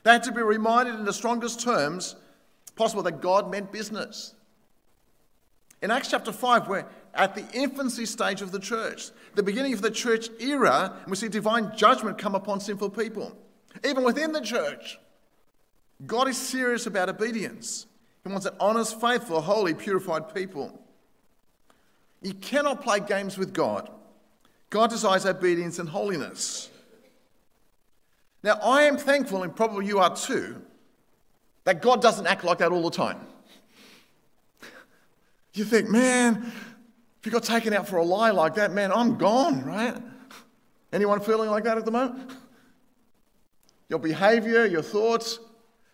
They 0.03 0.12
had 0.12 0.23
to 0.23 0.32
be 0.32 0.41
reminded 0.41 0.95
in 0.95 1.06
the 1.06 1.13
strongest 1.13 1.62
terms 1.62 2.15
possible 2.75 3.03
that 3.03 3.21
God 3.21 3.51
meant 3.51 3.71
business. 3.71 4.34
In 5.82 5.91
Acts 5.91 6.10
chapter 6.10 6.32
5, 6.32 6.67
we're 6.67 6.86
at 7.13 7.36
the 7.36 7.45
infancy 7.54 8.06
stage 8.06 8.41
of 8.41 8.52
the 8.52 8.60
church, 8.60 9.12
the 9.36 9.43
beginning 9.43 9.73
of 9.73 9.82
the 9.82 9.91
church 9.91 10.30
era, 10.39 10.97
we 11.08 11.15
see 11.15 11.28
divine 11.28 11.76
judgment 11.76 12.17
come 12.17 12.36
upon 12.36 12.60
sinful 12.60 12.89
people. 12.89 13.36
Even 13.86 14.04
within 14.04 14.32
the 14.32 14.41
church, 14.41 14.99
God 16.06 16.28
is 16.28 16.38
serious 16.38 16.86
about 16.86 17.10
obedience. 17.10 17.86
He 18.23 18.32
wants 18.32 18.45
an 18.45 18.56
honest, 18.60 18.99
faithful, 18.99 19.41
holy, 19.41 19.73
purified 19.73 20.34
people. 20.34 20.80
You 22.21 22.34
cannot 22.34 22.82
play 22.82 22.99
games 22.99 23.38
with 23.38 23.54
God. 23.54 23.89
God 24.69 24.89
desires 24.89 25.26
obedience 25.26 25.78
and 25.78 25.89
holiness. 25.89 26.69
Now, 28.41 28.60
I 28.63 28.84
am 28.84 28.97
thankful, 28.97 29.43
and 29.43 29.56
probably 29.56 29.86
you 29.86 29.99
are 29.99 30.15
too, 30.15 30.62
that 31.65 31.82
God 31.82 32.02
doesn't 32.02 32.28
act 32.28 32.43
like 32.43 32.58
that 32.58 32.71
all 32.71 32.84
the 32.84 32.95
time. 32.95 33.19
You 35.54 35.63
think, 35.63 35.89
man, 35.89 36.52
if 37.23 37.27
you 37.27 37.31
got 37.31 37.43
taken 37.43 37.71
out 37.71 37.88
for 37.88 37.95
a 37.95 38.03
lie 38.03 38.31
like 38.31 38.55
that, 38.55 38.73
man, 38.73 38.91
I'm 38.91 39.17
gone, 39.17 39.63
right? 39.63 39.95
Anyone 40.91 41.21
feeling 41.21 41.49
like 41.49 41.63
that 41.63 41.77
at 41.77 41.86
the 41.86 41.91
moment? 41.91 42.31
Your 43.88 43.99
behavior, 43.99 44.65
your 44.65 44.81
thoughts. 44.81 45.39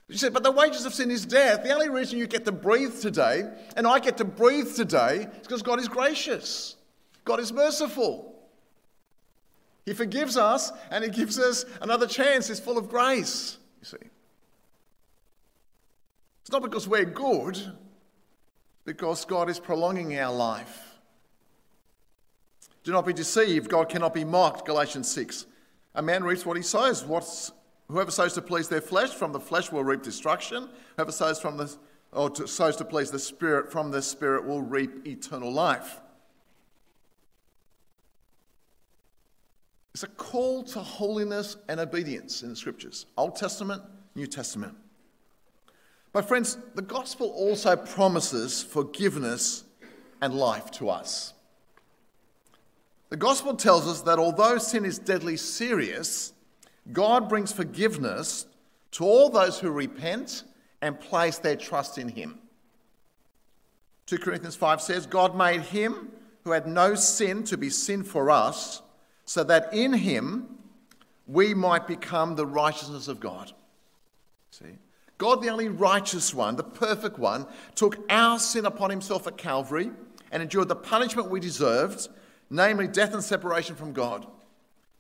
You 0.08 0.18
said, 0.18 0.34
but 0.34 0.42
the 0.42 0.50
wages 0.50 0.88
of 0.88 0.94
sin 0.96 1.12
is 1.12 1.28
death. 1.28 1.62
The 1.62 1.72
only 1.72 1.88
reason 1.88 2.18
you 2.18 2.26
get 2.26 2.46
to 2.46 2.52
breathe 2.52 3.00
today, 3.00 3.44
and 3.78 3.86
I 3.86 4.00
get 4.00 4.18
to 4.18 4.26
breathe 4.26 4.74
today, 4.76 5.28
is 5.32 5.42
because 5.44 5.62
God 5.62 5.80
is 5.80 5.88
gracious. 5.88 6.76
God 7.26 7.40
is 7.40 7.54
merciful. 7.54 8.34
He 9.86 9.94
forgives 9.94 10.36
us 10.36 10.72
and 10.90 11.04
He 11.04 11.12
gives 11.12 11.38
us 11.38 11.64
another 11.80 12.08
chance. 12.08 12.48
He's 12.48 12.60
full 12.60 12.80
of 12.80 12.90
grace, 12.90 13.60
you 13.82 13.86
see. 13.86 14.08
It's 16.42 16.52
not 16.52 16.64
because 16.64 16.88
we're 16.88 17.06
good, 17.06 17.62
because 18.84 19.26
God 19.26 19.48
is 19.48 19.60
prolonging 19.60 20.18
our 20.18 20.34
life. 20.34 20.89
Do 22.90 22.94
not 22.94 23.06
be 23.06 23.14
deceived, 23.14 23.70
God 23.70 23.88
cannot 23.88 24.16
be 24.16 24.24
mocked, 24.24 24.66
Galatians 24.66 25.12
6. 25.12 25.46
A 25.94 26.02
man 26.02 26.24
reaps 26.24 26.44
what 26.44 26.58
he 26.58 26.64
sows. 26.64 27.06
What's, 27.06 27.52
whoever 27.88 28.10
sows 28.10 28.34
to 28.34 28.42
please 28.42 28.68
their 28.68 28.82
flesh, 28.82 29.12
from 29.12 29.32
the 29.32 29.40
flesh 29.40 29.72
will 29.72 29.84
reap 29.84 30.02
destruction. 30.02 30.68
Whoever 30.96 31.12
sows 31.12 31.40
from 31.40 31.56
the 31.56 31.72
or 32.12 32.32
to, 32.32 32.48
sows 32.48 32.78
to 32.78 32.86
please 32.86 33.12
the 33.12 33.20
Spirit, 33.20 33.72
from 33.72 33.92
the 33.92 34.02
Spirit 34.02 34.44
will 34.44 34.64
reap 34.64 35.06
eternal 35.06 35.54
life. 35.54 36.02
It's 39.94 40.02
a 40.02 40.08
call 40.08 40.64
to 40.64 40.80
holiness 40.80 41.58
and 41.68 41.80
obedience 41.80 42.42
in 42.42 42.50
the 42.50 42.56
scriptures 42.56 43.06
Old 43.18 43.36
Testament, 43.36 43.84
New 44.16 44.26
Testament. 44.26 44.76
My 46.12 46.24
friends, 46.24 46.58
the 46.74 46.82
gospel 46.82 47.28
also 47.36 47.76
promises 47.76 48.64
forgiveness 48.64 49.64
and 50.24 50.34
life 50.34 50.72
to 50.72 50.90
us. 50.90 51.36
The 53.10 53.18
gospel 53.18 53.56
tells 53.56 53.88
us 53.88 54.02
that 54.02 54.20
although 54.20 54.58
sin 54.58 54.86
is 54.86 55.00
deadly 55.00 55.38
serious, 55.38 56.34
God 56.92 57.28
brings 57.28 57.52
forgiveness 57.52 58.46
to 58.92 59.04
all 59.04 59.30
those 59.30 59.60
who 59.60 59.72
repent 59.72 60.44
and 60.82 61.00
place 61.00 61.38
their 61.38 61.56
trust 61.56 61.98
in 61.98 62.10
Him. 62.10 62.40
2 64.06 64.18
Corinthians 64.18 64.56
5 64.56 64.82
says, 64.82 65.06
God 65.06 65.36
made 65.36 65.62
Him 65.62 66.12
who 66.44 66.52
had 66.52 66.68
no 66.68 66.96
sin 66.96 67.44
to 67.46 67.58
be 67.58 67.70
sin 67.70 68.04
for 68.04 68.32
us, 68.32 68.82
so 69.26 69.44
that 69.44 69.74
in 69.74 69.94
Him 69.94 70.58
we 71.28 71.54
might 71.54 71.86
become 71.86 72.36
the 72.36 72.46
righteousness 72.46 73.08
of 73.08 73.20
God. 73.20 73.52
See? 74.52 74.78
God, 75.20 75.44
the 75.44 75.50
only 75.50 75.68
righteous 75.68 76.34
one, 76.34 76.56
the 76.56 76.64
perfect 76.64 77.20
one, 77.20 77.46
took 77.76 78.00
our 78.10 78.40
sin 78.40 78.66
upon 78.66 78.90
himself 78.90 79.28
at 79.28 79.38
Calvary 79.38 79.92
and 80.32 80.42
endured 80.42 80.70
the 80.70 80.76
punishment 80.76 81.30
we 81.30 81.42
deserved, 81.42 82.08
namely 82.50 82.88
death 82.88 83.14
and 83.14 83.24
separation 83.24 83.76
from 83.76 83.94
God. 83.94 84.26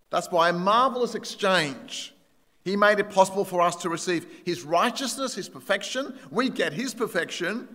Thus, 0.09 0.27
by 0.27 0.49
a 0.49 0.53
marvelous 0.53 1.15
exchange, 1.15 2.13
he 2.63 2.75
made 2.75 2.99
it 2.99 3.09
possible 3.09 3.45
for 3.45 3.61
us 3.61 3.75
to 3.77 3.89
receive 3.89 4.27
his 4.45 4.63
righteousness, 4.63 5.35
his 5.35 5.49
perfection. 5.49 6.17
We 6.29 6.49
get 6.49 6.73
his 6.73 6.93
perfection 6.93 7.67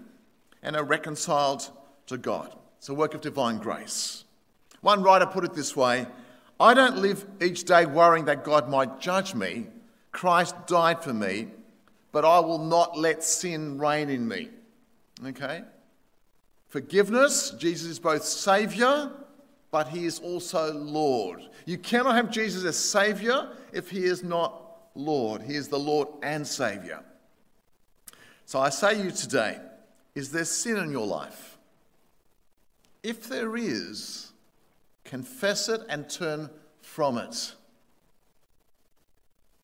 and 0.62 0.76
are 0.76 0.84
reconciled 0.84 1.70
to 2.06 2.18
God. 2.18 2.54
It's 2.78 2.88
a 2.88 2.94
work 2.94 3.14
of 3.14 3.20
divine 3.20 3.58
grace. 3.58 4.24
One 4.80 5.02
writer 5.02 5.26
put 5.26 5.44
it 5.44 5.54
this 5.54 5.74
way 5.74 6.06
I 6.60 6.74
don't 6.74 6.98
live 6.98 7.26
each 7.40 7.64
day 7.64 7.86
worrying 7.86 8.26
that 8.26 8.44
God 8.44 8.68
might 8.68 9.00
judge 9.00 9.34
me. 9.34 9.66
Christ 10.12 10.54
died 10.66 11.02
for 11.02 11.12
me 11.12 11.48
but 12.14 12.24
I 12.24 12.38
will 12.38 12.60
not 12.60 12.96
let 12.96 13.24
sin 13.24 13.76
reign 13.76 14.08
in 14.08 14.28
me. 14.28 14.48
Okay? 15.26 15.64
Forgiveness, 16.68 17.50
Jesus 17.58 17.88
is 17.88 17.98
both 17.98 18.22
Saviour, 18.22 19.10
but 19.74 19.88
He 19.88 20.04
is 20.04 20.20
also 20.20 20.72
Lord. 20.72 21.40
You 21.66 21.78
cannot 21.78 22.14
have 22.14 22.30
Jesus 22.30 22.62
as 22.62 22.78
Saviour 22.78 23.48
if 23.72 23.90
He 23.90 24.04
is 24.04 24.22
not 24.22 24.62
Lord. 24.94 25.42
He 25.42 25.56
is 25.56 25.66
the 25.66 25.80
Lord 25.80 26.06
and 26.22 26.46
Saviour. 26.46 27.02
So 28.46 28.60
I 28.60 28.68
say 28.68 28.94
to 28.94 29.02
you 29.02 29.10
today, 29.10 29.58
is 30.14 30.30
there 30.30 30.44
sin 30.44 30.76
in 30.76 30.92
your 30.92 31.08
life? 31.08 31.58
If 33.02 33.28
there 33.28 33.56
is, 33.56 34.30
confess 35.02 35.68
it 35.68 35.80
and 35.88 36.08
turn 36.08 36.50
from 36.80 37.18
it. 37.18 37.52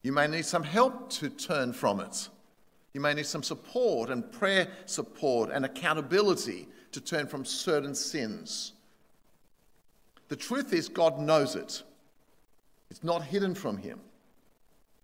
You 0.03 0.11
may 0.11 0.27
need 0.27 0.43
some 0.43 0.63
help 0.63 1.09
to 1.11 1.29
turn 1.29 1.71
from 1.71 2.01
it. 2.01 2.27
You 2.93 2.99
may 2.99 3.13
need 3.13 3.27
some 3.27 3.43
support 3.43 4.09
and 4.09 4.29
prayer 4.29 4.67
support 4.87 5.51
and 5.51 5.63
accountability 5.63 6.67
to 6.91 6.99
turn 6.99 7.27
from 7.27 7.45
certain 7.45 7.95
sins. 7.95 8.73
The 10.31 10.37
truth 10.37 10.71
is, 10.71 10.87
God 10.87 11.19
knows 11.19 11.57
it. 11.57 11.83
It's 12.89 13.03
not 13.03 13.21
hidden 13.21 13.53
from 13.53 13.75
Him, 13.75 13.99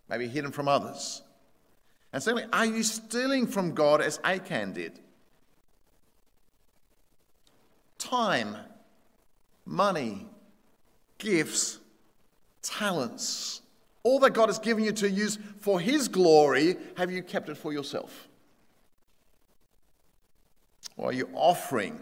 maybe 0.08 0.26
hidden 0.26 0.54
from 0.54 0.70
others. 0.70 1.22
And 2.14 2.24
secondly, 2.24 2.46
are 2.54 2.66
you 2.66 2.82
stealing 2.82 3.46
from 3.46 3.74
God 3.74 4.00
as 4.00 4.22
Achan 4.24 4.72
did? 4.72 5.02
Time, 7.98 8.56
money, 9.66 10.28
gifts, 11.18 11.80
talents 12.62 13.64
all 14.04 14.20
that 14.20 14.32
God 14.32 14.48
has 14.48 14.60
given 14.60 14.86
you 14.86 14.94
to 14.94 15.10
use 15.10 15.38
for 15.60 15.82
His 15.82 16.08
glory, 16.08 16.78
have 16.96 17.12
you 17.12 17.22
kept 17.22 17.50
it 17.50 17.58
for 17.58 17.74
yourself? 17.74 18.30
Or 20.96 21.10
are 21.10 21.14
you 21.14 21.28
offering 21.34 22.00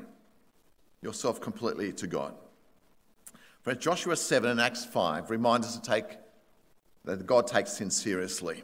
yourself 1.02 1.42
completely 1.42 1.92
to 1.94 2.06
God. 2.06 2.36
For 3.66 3.74
Joshua 3.74 4.16
7 4.16 4.52
and 4.52 4.62
Acts 4.62 4.86
5 4.86 5.32
remind 5.32 5.64
us 5.64 5.76
to 5.76 5.82
take 5.82 6.06
that 7.04 7.26
God 7.26 7.48
takes 7.48 7.74
sin 7.74 7.90
seriously. 7.90 8.64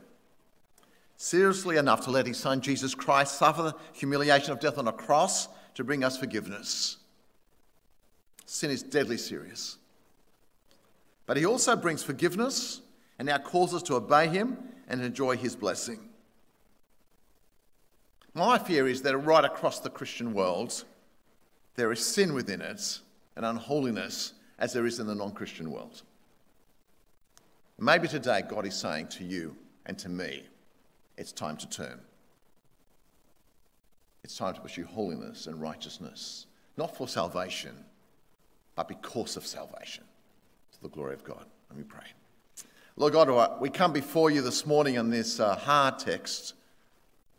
Seriously 1.18 1.78
enough 1.78 2.02
to 2.02 2.12
let 2.12 2.28
his 2.28 2.38
son 2.38 2.62
Jesus 2.62 2.94
Christ 2.94 3.40
suffer 3.40 3.64
the 3.64 3.76
humiliation 3.94 4.52
of 4.52 4.60
death 4.60 4.78
on 4.78 4.88
a 4.88 4.94
cross 4.94 5.48
to 5.74 5.84
bring 5.84 6.04
us 6.04 6.20
forgiveness. 6.20 6.98
Sin 8.46 8.70
is 8.70 8.84
deadly 8.84 9.18
serious. 9.18 9.80
But 11.26 11.36
he 11.36 11.48
also 11.48 11.76
brings 11.76 12.04
forgiveness 12.04 12.82
and 13.18 13.26
now 13.26 13.40
calls 13.40 13.74
us 13.74 13.82
to 13.84 13.96
obey 13.96 14.28
him 14.28 14.56
and 14.88 15.02
enjoy 15.02 15.36
his 15.36 15.56
blessing. 15.56 16.10
My 18.36 18.60
fear 18.60 18.88
is 18.88 19.02
that 19.02 19.18
right 19.18 19.46
across 19.46 19.80
the 19.80 19.90
Christian 19.90 20.36
world, 20.36 20.84
there 21.74 21.92
is 21.92 22.06
sin 22.06 22.36
within 22.36 22.62
it 22.62 23.00
and 23.36 23.44
unholiness 23.44 24.34
as 24.62 24.72
there 24.72 24.86
is 24.86 25.00
in 25.00 25.08
the 25.08 25.16
non 25.16 25.32
Christian 25.32 25.72
world. 25.72 26.04
Maybe 27.80 28.08
today 28.08 28.44
God 28.48 28.66
is 28.68 28.76
saying 28.76 29.08
to 29.08 29.24
you 29.24 29.58
and 29.88 29.98
to 29.98 30.08
me, 30.08 30.44
it's 31.18 31.32
time 31.32 31.58
to 31.58 31.68
turn. 31.68 32.00
It's 34.24 34.38
time 34.38 34.54
to 34.54 34.62
pursue 34.62 34.86
holiness 34.86 35.48
and 35.48 35.60
righteousness, 35.60 36.46
not 36.78 36.96
for 36.96 37.08
salvation, 37.08 37.76
but 38.76 38.88
because 38.88 39.36
of 39.36 39.48
salvation, 39.48 40.04
to 40.74 40.82
the 40.84 40.90
glory 40.90 41.16
of 41.16 41.24
God. 41.24 41.44
Let 41.72 41.78
me 41.80 41.84
pray. 41.84 42.06
Lord 42.98 43.14
God, 43.14 43.60
we 43.60 43.70
come 43.72 43.92
before 43.92 44.30
you 44.30 44.44
this 44.44 44.68
morning 44.68 45.00
on 45.00 45.10
this 45.10 45.40
uh, 45.40 45.56
hard 45.56 45.98
text, 45.98 46.54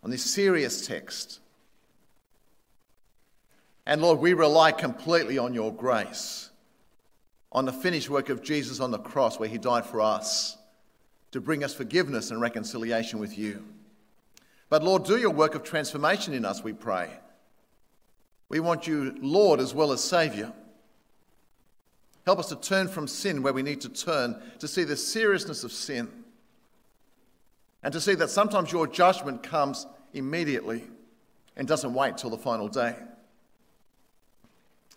on 0.02 0.10
this 0.10 0.24
serious 0.24 0.88
text. 0.88 1.38
And 3.86 4.02
Lord, 4.02 4.18
we 4.18 4.32
rely 4.32 4.72
completely 4.72 5.38
on 5.38 5.54
your 5.54 5.72
grace 5.72 6.50
on 7.52 7.66
the 7.66 7.72
finished 7.72 8.08
work 8.08 8.30
of 8.30 8.42
Jesus 8.42 8.80
on 8.80 8.90
the 8.90 8.98
cross 8.98 9.38
where 9.38 9.48
he 9.48 9.58
died 9.58 9.84
for 9.84 10.00
us 10.00 10.56
to 11.30 11.40
bring 11.40 11.62
us 11.62 11.74
forgiveness 11.74 12.30
and 12.30 12.40
reconciliation 12.40 13.18
with 13.18 13.38
you. 13.38 13.64
But 14.68 14.82
Lord, 14.82 15.04
do 15.04 15.18
your 15.18 15.30
work 15.30 15.54
of 15.54 15.62
transformation 15.62 16.32
in 16.32 16.44
us, 16.44 16.64
we 16.64 16.72
pray. 16.72 17.10
We 18.48 18.60
want 18.60 18.86
you, 18.86 19.14
Lord, 19.20 19.60
as 19.60 19.74
well 19.74 19.92
as 19.92 20.02
Saviour. 20.02 20.52
Help 22.24 22.38
us 22.38 22.48
to 22.48 22.56
turn 22.56 22.88
from 22.88 23.06
sin 23.08 23.42
where 23.42 23.52
we 23.52 23.62
need 23.62 23.80
to 23.82 23.88
turn, 23.88 24.40
to 24.58 24.68
see 24.68 24.84
the 24.84 24.96
seriousness 24.96 25.64
of 25.64 25.72
sin, 25.72 26.08
and 27.82 27.92
to 27.92 28.00
see 28.00 28.14
that 28.14 28.30
sometimes 28.30 28.70
your 28.70 28.86
judgment 28.86 29.42
comes 29.42 29.86
immediately 30.14 30.84
and 31.56 31.66
doesn't 31.66 31.92
wait 31.92 32.16
till 32.16 32.30
the 32.30 32.38
final 32.38 32.68
day. 32.68 32.94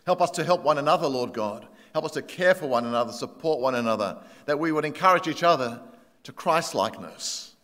Help 0.06 0.22
us 0.22 0.32
to 0.32 0.44
help 0.44 0.64
one 0.64 0.78
another, 0.78 1.08
Lord 1.08 1.34
God, 1.34 1.68
Help 1.96 2.04
us 2.04 2.12
to 2.12 2.22
care 2.22 2.54
for 2.54 2.68
one 2.68 2.86
another, 2.86 3.14
support 3.14 3.62
one 3.62 3.74
another, 3.74 4.18
that 4.48 4.60
we 4.60 4.74
would 4.74 4.84
encourage 4.84 5.30
each 5.30 5.44
other 5.44 5.80
to 6.24 6.34
Christlikeness, 6.34 7.56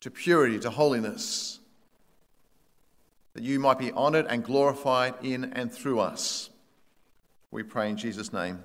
to 0.00 0.10
purity, 0.10 0.58
to 0.60 0.70
holiness, 0.70 1.60
that 3.34 3.42
you 3.42 3.60
might 3.60 3.78
be 3.78 3.92
honoured 3.92 4.24
and 4.30 4.42
glorified 4.42 5.12
in 5.22 5.52
and 5.52 5.70
through 5.70 6.00
us. 6.00 6.48
We 7.50 7.64
pray 7.64 7.90
in 7.90 7.98
Jesus' 7.98 8.32
name. 8.32 8.64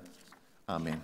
Amen. 0.70 1.02